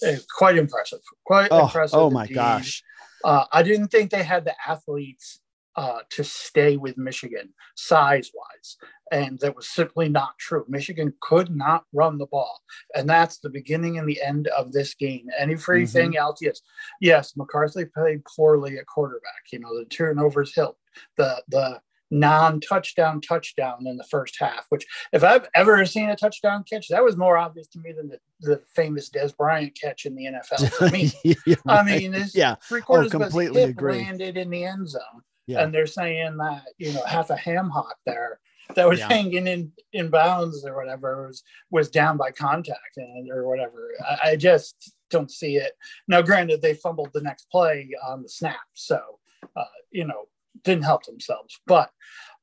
[0.00, 1.00] They're uh, quite impressive.
[1.24, 1.98] Quite oh, impressive.
[1.98, 2.34] Oh my indeed.
[2.34, 2.82] gosh.
[3.24, 5.40] Uh, I didn't think they had the athletes
[5.76, 8.76] uh, to stay with Michigan size wise.
[9.12, 10.64] And that was simply not true.
[10.68, 12.60] Michigan could not run the ball.
[12.94, 15.26] And that's the beginning and the end of this game.
[15.38, 16.16] Anything mm-hmm.
[16.16, 16.60] else, yes.
[17.00, 19.42] Yes, McCarthy played poorly at quarterback.
[19.52, 20.80] You know, the turnovers helped.
[21.16, 21.80] The the
[22.10, 27.04] non-touchdown touchdown in the first half, which if I've ever seen a touchdown catch, that
[27.04, 30.70] was more obvious to me than the, the famous Dez Bryant catch in the NFL.
[30.72, 31.12] For me,
[31.46, 34.02] yeah, I mean, yeah, three quarters oh, completely agree.
[34.02, 35.62] landed in the end zone, yeah.
[35.62, 38.40] and they're saying that you know half a ham hock there
[38.74, 39.08] that was yeah.
[39.08, 43.90] hanging in in bounds or whatever was was down by contact and or whatever.
[44.08, 45.72] I, I just don't see it.
[46.08, 49.18] Now, granted, they fumbled the next play on the snap, so
[49.56, 50.26] uh, you know
[50.64, 51.58] didn't help themselves.
[51.66, 51.90] But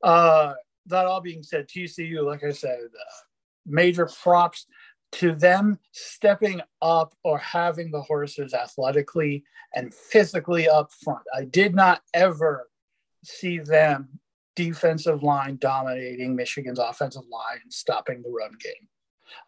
[0.03, 0.53] uh,
[0.87, 3.17] that all being said, TCU, like I said, uh,
[3.65, 4.65] major props
[5.13, 11.23] to them stepping up or having the horses athletically and physically up front.
[11.35, 12.67] I did not ever
[13.27, 14.19] see them
[14.55, 18.87] defensive line dominating Michigan's offensive line and stopping the run game.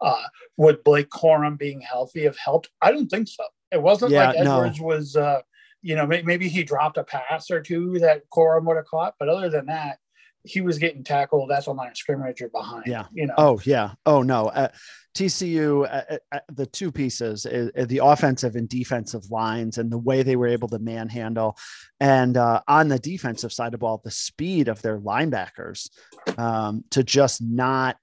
[0.00, 0.22] Uh,
[0.56, 2.70] would Blake Corum being healthy have helped?
[2.82, 3.44] I don't think so.
[3.72, 4.86] It wasn't yeah, like Edwards no.
[4.86, 5.40] was uh,
[5.82, 9.28] you know, maybe he dropped a pass or two that Corum would have caught, but
[9.28, 9.98] other than that,
[10.44, 11.50] he was getting tackled.
[11.50, 12.84] That's a line of scrimmage or behind.
[12.86, 13.06] Yeah.
[13.12, 13.34] You know.
[13.36, 13.92] Oh yeah.
[14.06, 14.46] Oh no.
[14.46, 14.68] Uh,
[15.14, 19.98] TCU, uh, uh, the two pieces, uh, uh, the offensive and defensive lines, and the
[19.98, 21.58] way they were able to manhandle,
[21.98, 25.90] and uh, on the defensive side of ball, the speed of their linebackers
[26.38, 27.96] um, to just not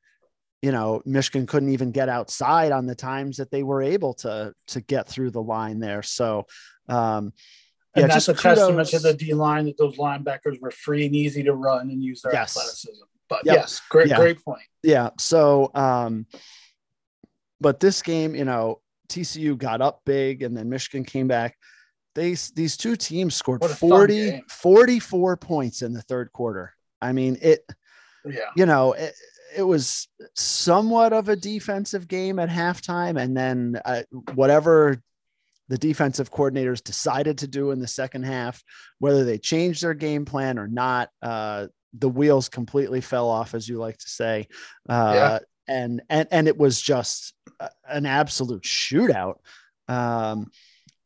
[0.62, 4.52] you know michigan couldn't even get outside on the times that they were able to
[4.66, 6.48] to get through the line there so
[6.90, 7.32] um
[7.98, 8.60] and yeah, that's a kudos.
[8.60, 12.04] testament to the D line that those linebackers were free and easy to run and
[12.04, 12.56] use their yes.
[12.56, 13.04] athleticism.
[13.28, 13.56] But yep.
[13.56, 14.18] yes, great, yeah.
[14.18, 14.62] great point.
[14.84, 15.10] Yeah.
[15.18, 16.28] So, um,
[17.60, 21.58] but this game, you know, TCU got up big and then Michigan came back.
[22.14, 26.74] They, these two teams scored 40, 44 points in the third quarter.
[27.02, 27.66] I mean, it,
[28.26, 29.14] yeah, you know, it,
[29.56, 33.20] it was somewhat of a defensive game at halftime.
[33.20, 34.04] And then uh,
[34.36, 35.02] whatever
[35.70, 38.64] the defensive coordinators decided to do in the second half,
[39.00, 41.10] whether they changed their game plan or not.
[41.22, 44.48] Uh, the wheels completely fell off, as you like to say.
[44.88, 45.40] Uh, yeah.
[45.68, 47.34] And, and, and it was just
[47.88, 49.36] an absolute shootout.
[49.88, 50.52] Um,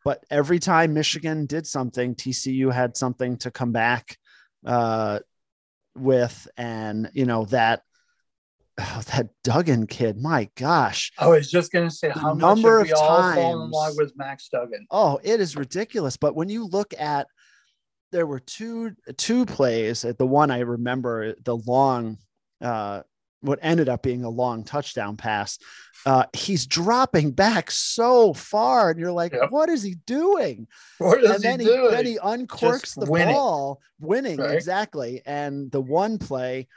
[0.04, 4.18] but every time Michigan did something, TCU had something to come back
[4.66, 5.20] uh,
[5.96, 6.48] with.
[6.58, 7.84] And, you know, that
[8.82, 11.12] oh, that Duggan kid, my gosh.
[11.18, 14.14] I was just going to say how number much of times, all in love with
[14.16, 14.88] Max Duggan.
[14.92, 16.18] Oh, it is ridiculous.
[16.18, 17.28] But when you look at,
[18.12, 20.04] there were two two plays.
[20.06, 22.18] At the one I remember, the long,
[22.60, 23.04] uh,
[23.40, 25.58] what ended up being a long touchdown pass.
[26.06, 29.52] Uh, he's dropping back so far, and you're like, yep.
[29.52, 30.68] "What is he doing?"
[30.98, 31.92] What is and then he, he doing?
[31.92, 33.34] Then he uncorks just the winning.
[33.34, 34.56] ball, winning right?
[34.56, 35.22] exactly.
[35.26, 36.68] And the one play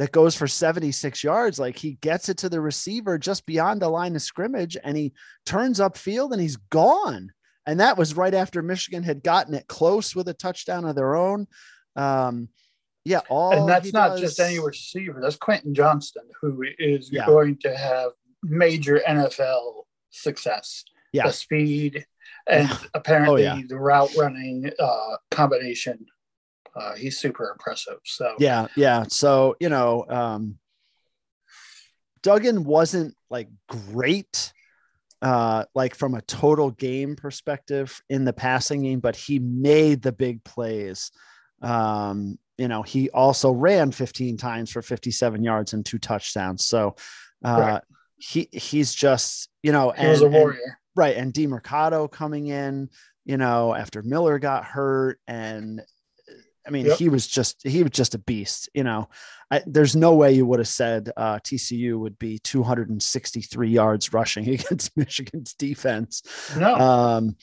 [0.00, 1.58] that goes for 76 yards.
[1.58, 5.12] Like he gets it to the receiver just beyond the line of scrimmage and he
[5.44, 7.30] turns upfield and he's gone.
[7.66, 11.16] And that was right after Michigan had gotten it close with a touchdown of their
[11.16, 11.46] own.
[11.96, 12.48] Um,
[13.04, 14.20] yeah, all and that's not does...
[14.20, 15.20] just any receiver.
[15.20, 17.26] That's Quentin Johnston, who is yeah.
[17.26, 20.82] going to have major NFL success.
[21.12, 22.06] Yeah, the speed
[22.46, 23.62] and apparently oh, yeah.
[23.68, 26.06] the route running uh, combination
[26.74, 27.98] uh, he's super impressive.
[28.04, 29.04] So yeah, yeah.
[29.08, 30.58] So you know, um,
[32.22, 34.52] Duggan wasn't like great,
[35.22, 40.12] uh, like from a total game perspective in the passing game, but he made the
[40.12, 41.10] big plays.
[41.62, 46.66] Um, you know, he also ran 15 times for 57 yards and two touchdowns.
[46.66, 46.96] So
[47.44, 47.82] uh, right.
[48.18, 50.60] he he's just you know, he and, was a warrior.
[50.64, 52.88] And, right, and Demercado coming in,
[53.24, 55.82] you know, after Miller got hurt, and
[56.70, 56.98] I mean, yep.
[56.98, 58.68] he was just he was just a beast.
[58.74, 59.08] You know,
[59.50, 64.48] I, there's no way you would have said uh, TCU would be 263 yards rushing
[64.54, 66.22] against Michigan's defense.
[66.56, 66.76] No.
[66.76, 67.36] Um,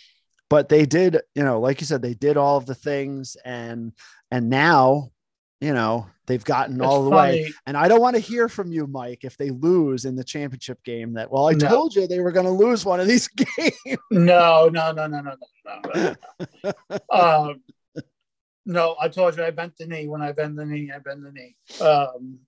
[0.49, 3.91] but they did, you know, like you said, they did all of the things, and
[4.31, 5.11] and now
[5.59, 7.41] you know, they've gotten all the funny.
[7.41, 7.53] way.
[7.65, 10.83] And I don't want to hear from you, Mike, if they lose in the championship
[10.83, 11.67] game that, well, I No.
[11.67, 13.97] told you they were going to lose one of these games.
[14.11, 15.33] No, no, no, no, no,
[15.65, 16.15] no, no,
[16.63, 16.99] no.
[17.49, 17.61] um,
[18.67, 20.07] no, I told you I bent the knee.
[20.07, 21.55] When I bend the knee, I bend the knee.
[21.81, 22.39] Um,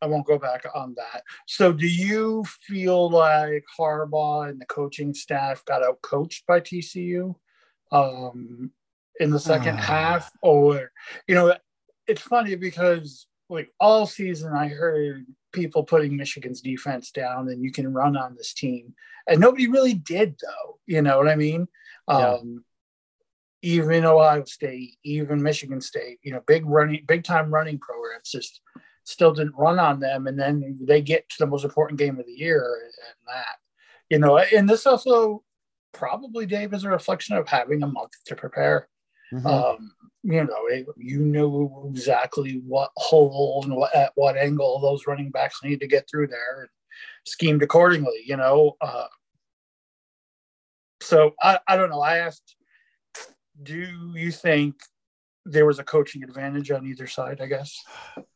[0.00, 1.22] I won't go back on that.
[1.46, 7.34] So, do you feel like Harbaugh and the coaching staff got out coached by TCU
[7.90, 8.70] um,
[9.20, 9.82] in the second Ah.
[9.82, 10.30] half?
[10.42, 10.92] Or,
[11.26, 11.54] you know,
[12.06, 17.70] it's funny because like all season I heard people putting Michigan's defense down and you
[17.70, 18.94] can run on this team.
[19.28, 20.78] And nobody really did though.
[20.86, 21.68] You know what I mean?
[22.08, 22.34] Yeah.
[22.34, 22.64] Um,
[23.62, 28.60] even Ohio State, even Michigan State, you know, big running, big time running programs just
[29.04, 30.26] still didn't run on them.
[30.26, 33.56] And then they get to the most important game of the year and that,
[34.10, 35.42] you know, and this also
[35.92, 38.88] probably, Dave, is a reflection of having a month to prepare.
[39.32, 39.46] Mhm.
[39.46, 39.92] Um,
[40.24, 45.30] you know, it, you knew exactly what hole and what, at what angle those running
[45.30, 46.68] backs need to get through there and
[47.26, 48.76] schemed accordingly, you know.
[48.80, 49.06] Uh,
[51.00, 52.00] so I, I don't know.
[52.00, 52.56] I asked,
[53.62, 53.74] do
[54.14, 54.76] you think
[55.44, 57.40] there was a coaching advantage on either side?
[57.40, 57.76] I guess.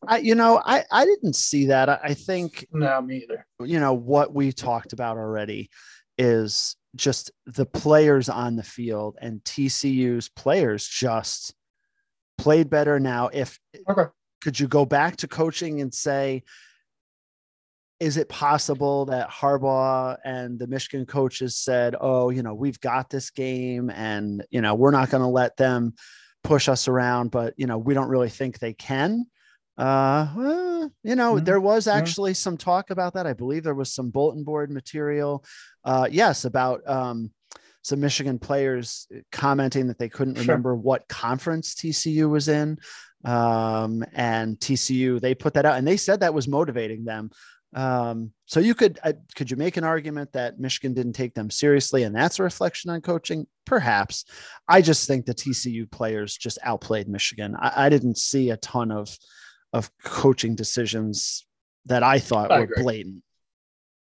[0.09, 1.89] I, you know, I, I didn't see that.
[1.89, 3.47] I, I think No, me either.
[3.61, 5.71] you know what we talked about already
[6.19, 11.55] is just the players on the field and TCU's players just
[12.39, 14.11] played better now if Okay.
[14.43, 16.43] could you go back to coaching and say
[17.99, 23.09] is it possible that Harbaugh and the Michigan coaches said, "Oh, you know, we've got
[23.09, 25.95] this game and, you know, we're not going to let them
[26.45, 29.25] push us around, but, you know, we don't really think they can."
[29.79, 31.45] Uh, well, you know, Mhm.
[31.45, 31.95] there was Yeah.
[31.95, 33.27] actually some talk about that.
[33.27, 35.45] I believe there was some bulletin board material.
[35.85, 37.31] Uh, yes, about um,
[37.83, 40.43] some Michigan players commenting that they couldn't Sure.
[40.45, 42.79] remember what conference TCU was in.
[43.25, 47.31] Um, and TCU, they put that out and they said that was motivating them.
[47.77, 51.51] Um, so you could, uh, could you make an argument that Michigan didn't take them
[51.51, 53.47] seriously and that's a reflection on coaching?
[53.67, 54.25] Perhaps.
[54.67, 57.55] I just think the TCU players just outplayed Michigan.
[57.61, 59.15] I, I didn't see a ton of,
[59.75, 61.47] of coaching decisions
[61.85, 62.83] that I thought I were agree.
[62.83, 63.23] blatant.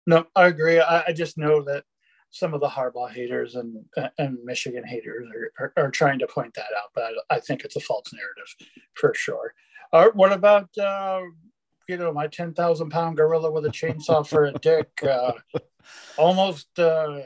[0.06, 0.80] No, I agree.
[0.80, 1.84] I, I just know that
[2.30, 3.86] some of the Harbaugh haters and
[4.17, 7.63] and Michigan haters are, are, are trying to point that out, but I, I think
[7.63, 9.54] it's a false narrative for sure.
[9.93, 11.21] Right, what about uh,
[11.88, 14.89] you know my ten thousand pound gorilla with a chainsaw for a dick?
[15.04, 15.34] Uh,
[16.17, 17.21] almost uh,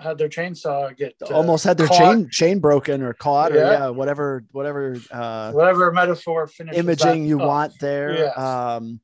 [0.00, 1.98] had their chainsaw get uh, Almost had their caught.
[1.98, 3.72] chain chain broken or caught or Yeah.
[3.72, 8.14] yeah, whatever whatever uh, whatever metaphor finishes imaging you up want there.
[8.16, 8.38] Yes.
[8.38, 9.00] Um,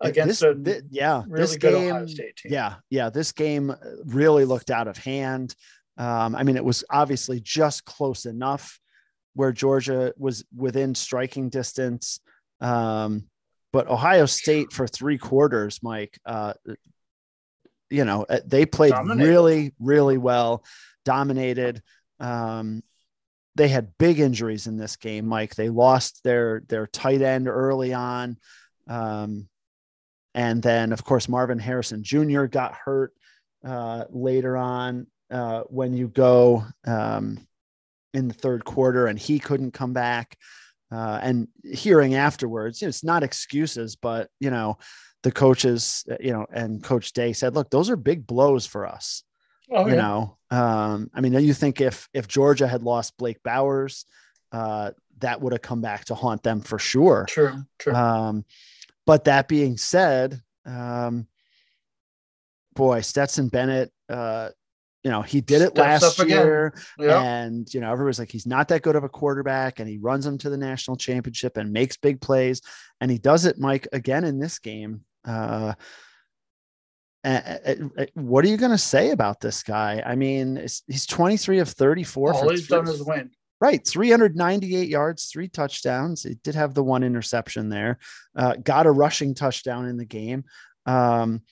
[0.00, 2.52] against this, a thi- yeah, really this game, Ohio State team.
[2.52, 5.54] yeah, yeah, this game really looked out of hand.
[5.96, 8.78] Um, I mean, it was obviously just close enough
[9.34, 12.20] where Georgia was within striking distance.
[12.60, 13.24] Um,
[13.72, 16.54] but Ohio State for three quarters, Mike, uh,
[17.90, 19.28] you know, uh, they played Dominated.
[19.28, 20.64] really, really well,
[21.04, 21.82] dominated.
[22.20, 22.82] Um,
[23.54, 25.54] they had big injuries in this game, Mike.
[25.54, 28.36] They lost their their tight end early on.
[28.86, 29.48] Um,
[30.34, 32.44] and then, of course, Marvin Harrison Jr.
[32.44, 33.12] got hurt
[33.66, 37.38] uh, later on uh, when you go um,
[38.14, 40.36] in the third quarter, and he couldn't come back.
[40.90, 44.78] Uh, and hearing afterwards, you know, it's not excuses, but you know,
[45.22, 48.86] the coaches, uh, you know, and Coach Day said, "Look, those are big blows for
[48.86, 49.22] us."
[49.70, 50.00] Oh, you yeah.
[50.00, 54.06] know, um, I mean, you think if if Georgia had lost Blake Bowers,
[54.52, 57.26] uh, that would have come back to haunt them for sure.
[57.28, 57.94] True, true.
[57.94, 58.44] Um,
[59.04, 61.26] but that being said, um,
[62.74, 64.50] boy, Stetson Bennett, uh,
[65.04, 67.22] you know, he did it Steps last year, yeah.
[67.22, 70.24] and you know, everybody's like, he's not that good of a quarterback, and he runs
[70.24, 72.60] them to the national championship and makes big plays,
[73.00, 75.02] and he does it, Mike, again in this game.
[75.24, 75.74] Uh,
[78.14, 80.02] what are you going to say about this guy?
[80.04, 80.56] I mean,
[80.86, 82.32] he's 23 of 34.
[82.32, 83.30] All for he's done is win.
[83.60, 86.22] Right, 398 yards, three touchdowns.
[86.22, 87.98] He did have the one interception there.
[88.36, 90.44] Uh, got a rushing touchdown in the game.
[90.86, 91.42] Um,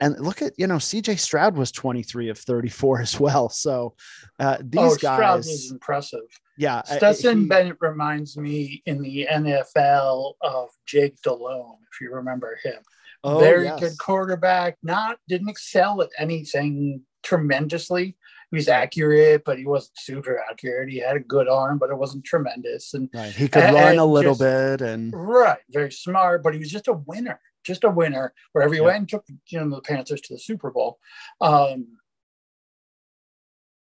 [0.00, 3.48] and look at you know CJ Stroud was 23 of 34 as well.
[3.48, 3.94] So
[4.38, 6.20] uh, these oh, Stroud guys, is impressive.
[6.58, 12.58] yeah, Stetson he- Bennett reminds me in the NFL of Jake Delhomme, if you remember
[12.62, 12.78] him.
[13.24, 13.80] oh, Very yes.
[13.80, 14.76] good quarterback.
[14.82, 18.16] Not didn't excel at anything tremendously.
[18.52, 20.88] He was accurate, but he wasn't super accurate.
[20.88, 22.94] He had a good arm, but it wasn't tremendous.
[22.94, 23.32] And Right.
[23.34, 26.60] He could and- run and a little just- bit, and right, very smart, but he
[26.60, 28.32] was just a winner, just a winner.
[28.52, 28.86] Wherever he Yeah.
[28.86, 30.98] went, took you know the Panthers to the Super Bowl.
[31.40, 31.98] Um,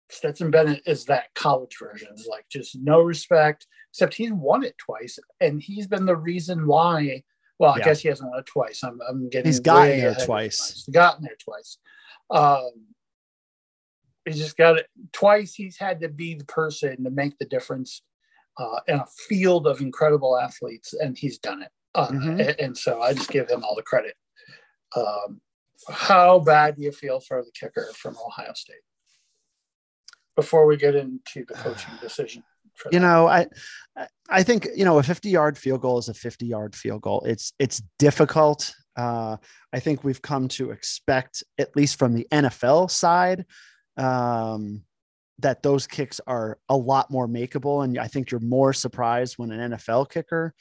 [0.10, 2.08] Stetson Bennett is that college version.
[2.12, 6.66] It's like just no respect, except he's won it twice, and he's been the reason
[6.66, 7.24] why.
[7.60, 7.86] Well, I Yeah.
[7.86, 8.84] guess he hasn't won it twice.
[8.84, 9.48] I'm, I'm getting.
[9.50, 10.74] He's gotten there twice.
[10.86, 11.78] He's gotten there twice.
[12.30, 12.94] Um,
[14.26, 15.56] he's just got it twice.
[15.56, 18.02] He's had to be the person to make the difference
[18.58, 21.72] uh, in a field of incredible athletes, and he's done it.
[21.98, 22.30] Uh, Mhm.
[22.48, 24.16] and, and so I just give him all the credit.
[24.96, 25.42] Um,
[25.90, 28.84] how bad do you feel for the kicker from Ohio State?
[30.36, 32.44] Before we get into the coaching decision,
[32.92, 33.00] you that.
[33.00, 33.48] know i
[33.98, 37.02] I- i think you know a 50 yard field goal is a 50 yard field
[37.02, 39.38] goal it's it's difficult uh
[39.74, 43.46] i think we've come to expect at least from the nfl side
[43.98, 44.84] um
[45.40, 49.52] that those kicks are a lot more makeable and i think you're more surprised when
[49.52, 50.54] an nfl kicker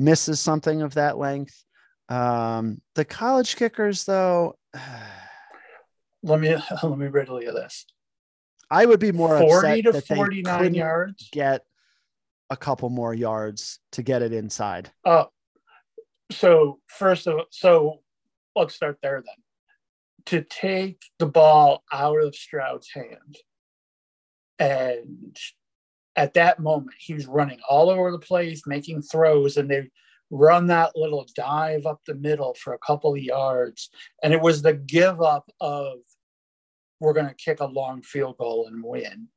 [0.00, 1.64] misses something of that length
[2.08, 4.56] um the college kickers though
[6.22, 7.86] let me let me riddle you this:
[8.70, 11.28] i would be more forty upset to forty nine yards.
[11.30, 11.62] get
[12.48, 15.28] a couple more yards to get it inside Oh,
[16.32, 18.00] so first of all, so
[18.56, 19.34] let's start there then.
[20.26, 23.36] To take the ball out of Stroud's hand,
[24.58, 25.36] and
[26.20, 29.88] at that moment he was running all over the place, making throws, and they
[30.28, 33.88] run that little dive up the middle for a couple of yards,
[34.22, 35.94] and it was the give up of
[37.00, 39.28] we're going to kick a long field goal and win.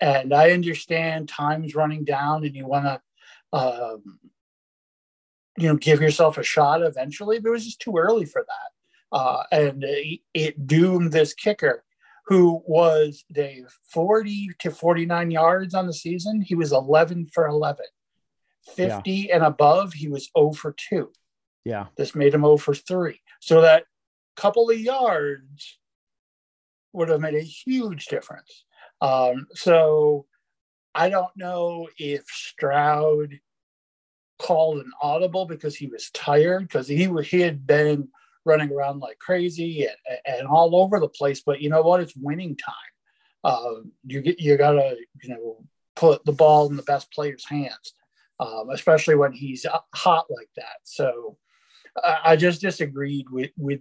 [0.00, 3.00] And I understand time's running down, and you want to.
[3.52, 4.18] Um,
[5.58, 9.16] you know, give yourself a shot eventually, but it was just too early for that.
[9.16, 11.82] Uh, and it, it doomed this kicker
[12.26, 16.42] who was Dave 40 to 49 yards on the season.
[16.42, 17.84] He was 11 for 11.
[18.74, 21.10] 50 and above, he was 0 for 2.
[21.64, 23.20] yeah This made him 0 for 3.
[23.40, 23.84] So that
[24.34, 25.78] couple of yards
[26.92, 28.64] would have made a huge difference.
[29.00, 30.26] Um, so
[30.94, 33.38] I don't know if Stroud
[34.38, 38.08] called an audible because he was tired because he he had been
[38.46, 41.42] running around like crazy and, and all over the place.
[41.44, 42.00] But you know what?
[42.00, 42.74] It's winning time.
[43.44, 47.94] Uh, you get you gotta you know put the ball in the best player's hands,
[48.40, 50.78] um, especially when he's hot like that.
[50.84, 51.36] So
[52.02, 53.80] I, I just disagreed with with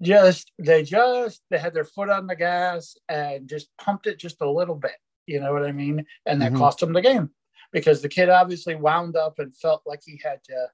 [0.00, 4.40] just they just they had their foot on the gas and just pumped it just
[4.40, 4.96] a little bit.
[5.26, 6.04] You know what I mean?
[6.26, 6.58] And that Mhm.
[6.58, 7.30] cost them the game
[7.72, 10.68] because the kid obviously wound up and felt like he had to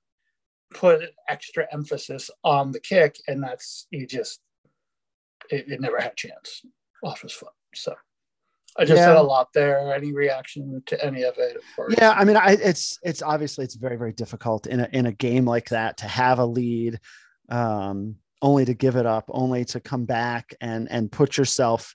[0.73, 4.41] put extra emphasis on the kick, and that's he just
[5.51, 6.63] it, it never had a chance
[7.03, 7.53] off his foot.
[7.75, 7.95] So
[8.79, 9.93] I just said a lot there.
[9.93, 11.57] Any reaction to any of it?
[11.77, 15.07] Or yeah i mean I, it's it's obviously it's very very difficult in a in
[15.07, 17.01] a game like that to have a lead
[17.49, 21.95] um only to give it up only to come back and and put yourself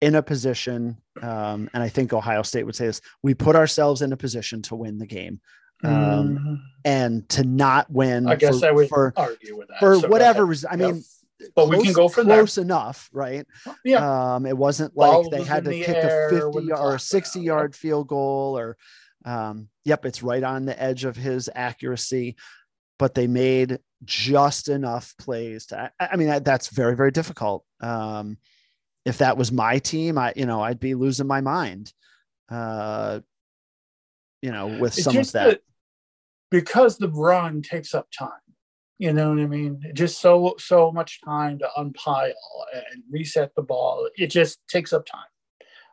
[0.00, 4.02] in a position um and i think ohio state would say this we put ourselves
[4.02, 5.40] in a position to win the game
[5.84, 6.58] um Mhm.
[6.84, 10.08] and to not win I guess for, I would for argue with that for So
[10.08, 10.94] whatever reason i Yep.
[10.94, 11.04] mean
[11.56, 12.38] But we can close- go from there.
[12.38, 13.46] close enough right
[13.84, 14.34] Yeah.
[14.34, 17.40] um, it wasn't Ball like they had to the kick a 50 or a 60
[17.40, 18.76] out, yard field goal or
[19.24, 22.34] um, yep, it's right on the edge of his accuracy,
[22.98, 27.64] but they made just enough plays to, I, I mean, that- that's very, very difficult.
[27.80, 28.38] Um,
[29.04, 31.92] if that was my team, I, you know, I'd be losing my mind,
[32.48, 33.20] uh,
[34.42, 35.60] you know, with It's some of just that.
[36.52, 38.30] Because the run takes up time.
[38.98, 39.82] You know what I mean?
[39.94, 42.32] Just so so much time to unpile
[42.92, 44.08] and reset the ball.
[44.16, 45.32] It just takes up time.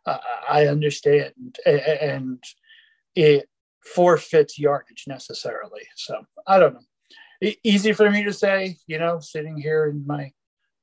[0.06, 2.44] Uh, I understand, and
[3.16, 3.50] it
[3.84, 5.88] forfeits yardage necessarily.
[5.96, 7.52] So I don't know.
[7.64, 10.34] Easy for me to say, you know, sitting here in my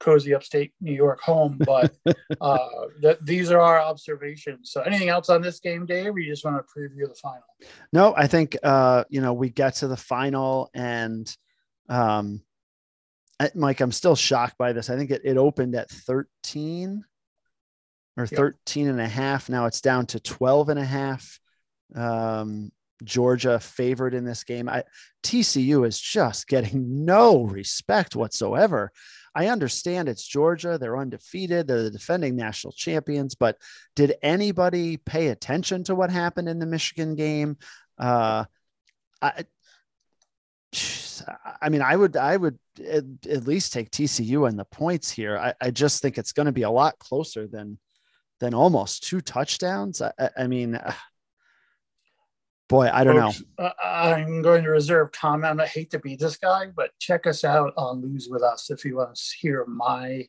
[0.00, 1.94] cozy upstate New York home, but
[2.40, 2.58] uh,
[3.02, 4.70] that these are our observations.
[4.70, 6.14] So anything else on this game, Dave?
[6.14, 7.44] Or you just want to preview the final?
[7.92, 11.34] No, I think uh, you know, we get to the final and
[11.88, 12.42] um
[13.38, 14.88] I- Mike, I'm still shocked by this.
[14.88, 17.04] I think it, it opened at 13
[18.16, 19.48] or 13 and a half.
[19.48, 21.38] Now it's down to 12 and a half.
[21.94, 22.72] Um,
[23.04, 24.68] Georgia favored in this game.
[24.68, 24.84] I,
[25.22, 28.90] TCU is just getting no respect whatsoever.
[29.36, 30.78] I understand it's Georgia.
[30.78, 31.68] They're undefeated.
[31.68, 33.34] They're the defending national champions.
[33.34, 33.58] But
[33.94, 37.58] did anybody pay attention to what happened in the Michigan game?
[37.98, 38.46] Uh,
[39.20, 39.44] I,
[41.60, 45.36] I mean, I would, I would at, at least take TCU and the points here.
[45.36, 47.78] I, I just think it's going to be a lot closer than,
[48.40, 50.00] than almost two touchdowns.
[50.00, 50.80] I, I- mean,
[52.68, 53.30] boy, I don't know.
[53.30, 55.60] Folks, uh, I'm going to reserve comment.
[55.60, 58.84] I hate to be this guy, but check us out on Lose With Us if
[58.84, 60.28] you want to hear my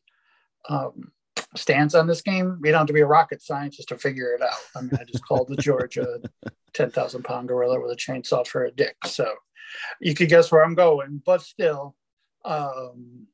[0.69, 1.11] um,
[1.55, 2.59] stance on this game.
[2.63, 4.57] You don't have to be a rocket scientist to figure it out.
[4.75, 6.21] I mean, I just called the Georgia
[6.73, 8.95] 10,000 pound gorilla with a chainsaw for a dick.
[9.05, 9.31] So
[9.99, 11.95] you could guess where I'm going, but still,
[12.45, 13.27] um,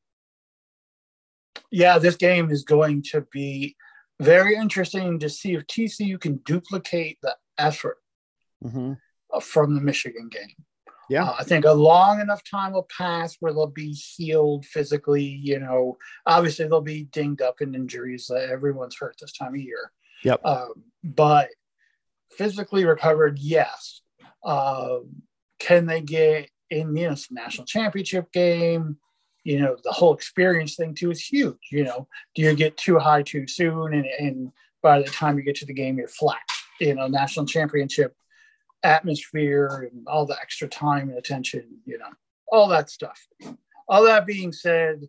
[1.71, 3.75] yeah, this game is going to be
[4.19, 7.97] very interesting to see if TCU can duplicate the effort
[8.63, 8.97] Mhm.
[9.41, 10.55] from the Michigan game.
[11.09, 11.25] Yeah.
[11.25, 15.23] Uh, I think a long enough time will pass where they'll be healed physically.
[15.23, 18.29] You know, obviously they'll be dinged up in injuries.
[18.29, 19.91] Uh, everyone's hurt this time of year.
[20.23, 20.45] Yep.
[20.45, 21.49] Um, but
[22.31, 24.01] physically recovered, yes.
[24.43, 25.23] Um,
[25.59, 28.97] can they get in, you know, national championship game?
[29.43, 31.57] You know, the whole experience thing too is huge.
[31.71, 33.93] You know, do you get too high too soon?
[33.93, 34.51] And, and
[34.81, 36.41] by the time you get to the game, you're flat.
[36.79, 38.15] You know, national championship
[38.83, 42.09] atmosphere and all the extra time and attention, you know,
[42.51, 43.27] all that stuff.
[43.87, 45.01] All that being said,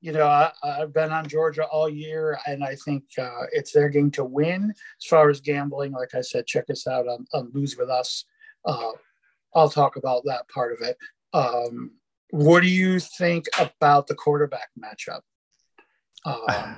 [0.00, 3.88] you know, I, I've been on Georgia all year, and I think uh, it's their
[3.88, 4.70] game to win.
[4.70, 8.26] As far as gambling, like I said, check us out on, on Lose With Us.
[8.66, 8.90] Uh,
[9.54, 10.98] I'll talk about that part of it.
[11.32, 11.92] Um,
[12.30, 15.20] what do you think about the quarterback matchup
[16.26, 16.76] um,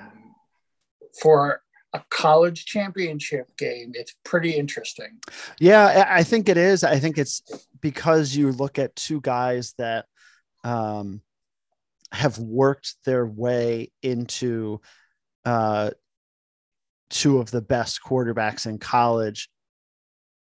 [1.20, 1.62] for
[1.96, 3.92] a college championship game?
[3.94, 5.18] It's pretty interesting.
[5.58, 6.84] Yeah, I think it is.
[6.84, 7.42] I think it's
[7.80, 10.06] because you look at two guys that
[10.64, 11.22] um,
[12.12, 14.80] have worked their way into
[15.44, 15.90] uh,
[17.10, 19.48] two of the best quarterbacks in college,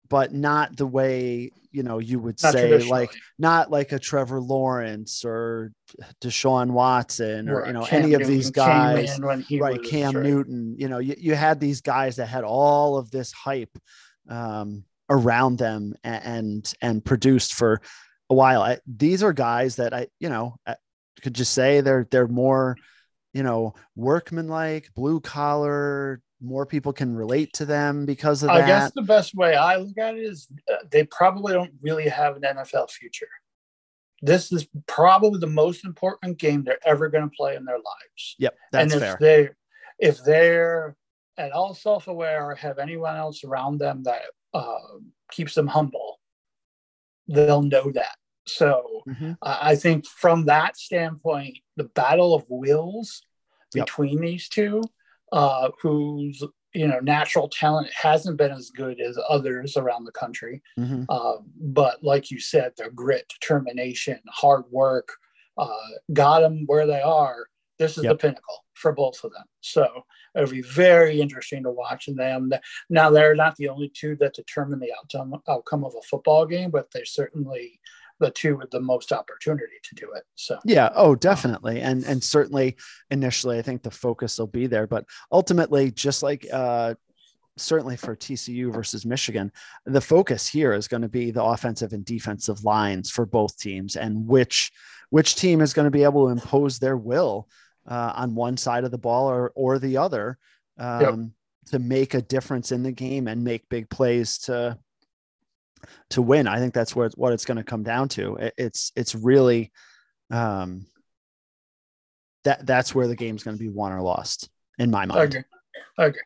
[0.10, 4.40] but not the way you know you would Not say like not like a Trevor
[4.40, 5.74] Lawrence or
[6.22, 7.68] Deshaun Watson or Right.
[7.68, 9.20] you know Cam any of these guys.
[9.20, 10.24] Right was, cam right.
[10.26, 10.76] newton.
[10.78, 13.78] You know you, you had these guys that had all of this hype
[14.30, 17.82] um, around them and, and and produced for
[18.30, 18.62] a while.
[18.62, 20.76] I, these are guys that i you know I
[21.22, 22.78] could just say they're they're more
[23.34, 28.68] you know workmanlike blue collar more people can relate to them because of I that
[28.68, 32.36] guess the best way I look at it is uh, they probably don't really have
[32.36, 33.28] an NFL future.
[34.22, 38.36] This is probably the most important game they're ever going to play in their lives.
[38.40, 39.50] yep that's and if fair they
[40.00, 40.96] if they're
[41.38, 44.22] at all self-aware or have anyone else around them that
[44.54, 44.80] uh,
[45.32, 46.20] keeps them humble,
[47.28, 48.16] they'll know that.
[48.48, 49.38] So Mhm.
[49.42, 53.22] I I think from that standpoint, the battle of wills
[53.74, 53.88] Yep.
[53.88, 54.82] between these two,
[55.32, 60.62] uh, whose you know natural talent hasn't been as good as others around the country,
[60.78, 61.06] Mhm.
[61.10, 65.10] uh, but like you said, their grit, determination, hard work
[65.58, 65.70] uh,
[66.12, 67.48] got them where they are.
[67.80, 68.12] This is Yep.
[68.14, 69.46] the pinnacle for both of them.
[69.62, 70.04] So
[70.36, 72.52] it'll be very interesting to watch them.
[72.90, 76.72] Now they're not the only two that determine the outcome outcome of a football game,
[76.72, 77.80] but they're certainly
[78.20, 80.24] the two with the most opportunity to do it.
[80.36, 80.90] So Yeah.
[80.96, 81.82] Oh, definitely.
[81.82, 82.78] And and certainly
[83.12, 86.96] initially, I think the focus will be there, but ultimately, just like uh,
[87.58, 89.52] certainly for TCU versus Michigan,
[89.86, 93.96] the focus here is going to be the offensive and defensive lines for both teams,
[93.96, 94.72] and which
[95.10, 97.48] which team is going to be able to impose their will
[97.88, 100.38] uh, on one side of the ball or or the other
[100.78, 101.34] um,
[101.68, 104.78] to make a difference in the game and make big plays to
[106.12, 106.48] to win.
[106.48, 108.36] I think that's where what it's going to come down to.
[108.38, 109.72] It- it's it's really
[110.32, 110.88] um,
[112.44, 115.36] that that's where the game's going to be won or lost in my mind.
[115.36, 115.44] Okay.
[116.00, 116.20] Okay.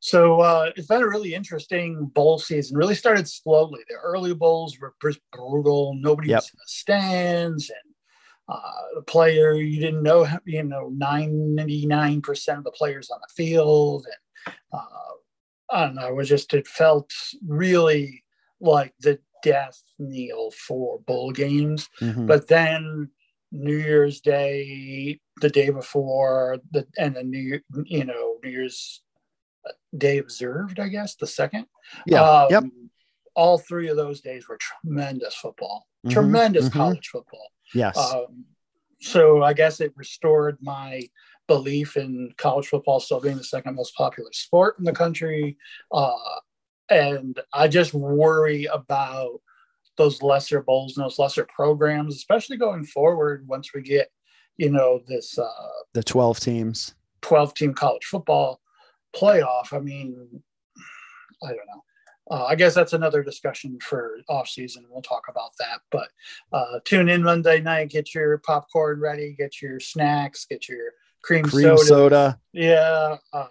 [0.00, 2.76] So uh, it's been a really interesting bowl season.
[2.76, 3.80] Really started slowly.
[3.88, 4.94] The early bowls were
[5.32, 5.94] brutal.
[5.96, 6.38] Nobody Yep.
[6.38, 7.94] was in the stands, and
[8.48, 8.60] uh,
[8.96, 10.26] the player you didn't know.
[10.44, 14.06] You know, ninety nine percent of the players on the field,
[14.46, 14.86] and uh,
[15.70, 16.08] I don't know.
[16.08, 17.10] It was just it felt
[17.46, 18.21] really
[18.62, 21.88] like the death knell for bowl games.
[22.00, 22.26] Mhm.
[22.26, 23.10] But then
[23.50, 29.02] New Year's Day, the day before, the and the New you know New Year's
[29.96, 31.66] Day observed, I guess the second.
[32.06, 32.22] yeah.
[32.22, 32.64] Um, yep.
[33.34, 36.72] All three of those days were tremendous football, Mhm, tremendous mhm.
[36.72, 37.48] college football.
[37.74, 37.96] Yes.
[37.96, 38.44] Um,
[39.00, 41.08] so I guess it restored my
[41.48, 45.56] belief in college football still being the second most popular sport in the country.
[45.90, 46.14] Uh,
[46.92, 49.40] and I just worry about
[49.96, 54.10] those lesser bowls and those lesser programs, especially going forward once we get,
[54.56, 55.48] you know, this uh,
[55.92, 56.94] the 12 teams.
[57.22, 58.60] 12 team college football
[59.14, 59.72] playoff.
[59.72, 60.42] I mean,
[61.42, 61.84] I don't know.
[62.30, 64.86] Uh, I guess that's another discussion for off season.
[64.88, 65.80] We'll talk about that.
[65.90, 66.08] But
[66.52, 67.90] uh, tune in Monday night.
[67.90, 69.34] Get your popcorn ready.
[69.36, 70.46] Get your snacks.
[70.46, 70.92] Get your
[71.22, 71.84] cream, Cream soda.
[71.84, 72.40] soda.
[72.52, 73.16] Yeah.
[73.32, 73.46] Uh,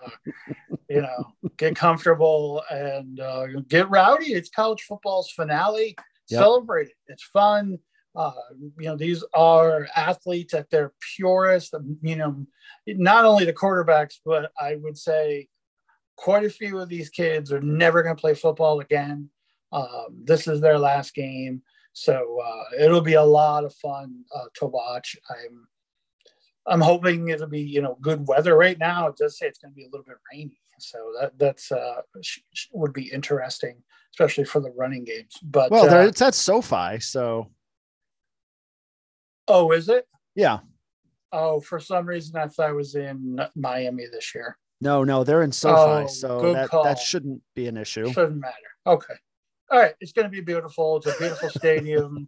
[0.89, 4.33] you know, get comfortable and uh, get rowdy.
[4.33, 5.95] It's college football's finale.
[6.29, 6.39] Yep.
[6.39, 6.95] Celebrate it.
[7.07, 7.79] It's fun.
[8.13, 8.33] Uh,
[8.77, 11.73] you know, these are athletes at their purest.
[12.01, 12.45] You know,
[12.87, 15.47] not only the quarterbacks, but I would say
[16.17, 19.29] quite a few of these kids are never going to play football again.
[19.71, 21.61] Um, this is their last game,
[21.93, 25.15] so uh, it'll be a lot of fun uh, to watch.
[25.29, 25.67] I'm
[26.67, 28.55] I'm hoping it'll be you know good weather.
[28.55, 31.37] Right now, it does say it's going to be a little bit rainy, so that
[31.37, 32.01] that's uh,
[32.73, 33.81] would be interesting,
[34.13, 35.33] especially for the running games.
[35.43, 37.49] But well, uh, it's at SoFi, so
[39.47, 40.05] oh, is it?
[40.35, 40.59] Yeah.
[41.31, 44.57] Oh, for some reason I thought I was in Miami this year.
[44.81, 48.11] No, no, they're in SoFi, oh, so that, that shouldn't be an issue.
[48.11, 48.55] Shouldn't matter.
[48.87, 49.13] Okay.
[49.71, 50.97] All right, it's going to be beautiful.
[50.97, 52.27] It's a beautiful stadium.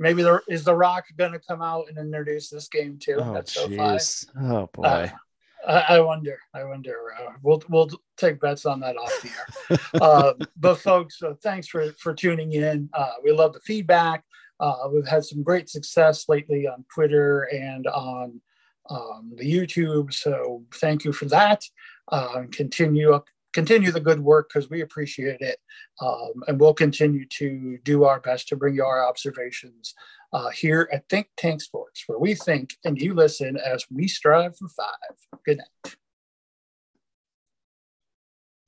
[0.00, 3.18] Maybe there is the Rock going to come out and introduce this game too.
[3.18, 4.26] Oh, jeez.
[4.40, 5.12] Oh boy.
[5.64, 6.38] Uh, I, wonder.
[6.52, 6.96] I wonder.
[7.20, 9.30] Uh, we'll we'll take bets on that off the
[9.70, 9.80] air.
[10.02, 12.90] uh, but folks, uh, thanks for for tuning in.
[12.92, 14.24] Uh, we love the feedback.
[14.58, 18.40] Uh, we've had some great success lately on Twitter and on
[18.90, 20.12] um, the YouTube.
[20.12, 21.62] So thank you for that.
[22.10, 23.12] Uh, continue
[23.52, 25.58] continue the good work because we appreciate it,
[26.00, 29.94] um, and we'll continue to do our best to bring you our observations
[30.32, 34.56] uh, here at Think Tank Sports, where we think and you listen as we strive
[34.56, 35.40] for five.
[35.44, 35.96] Good night.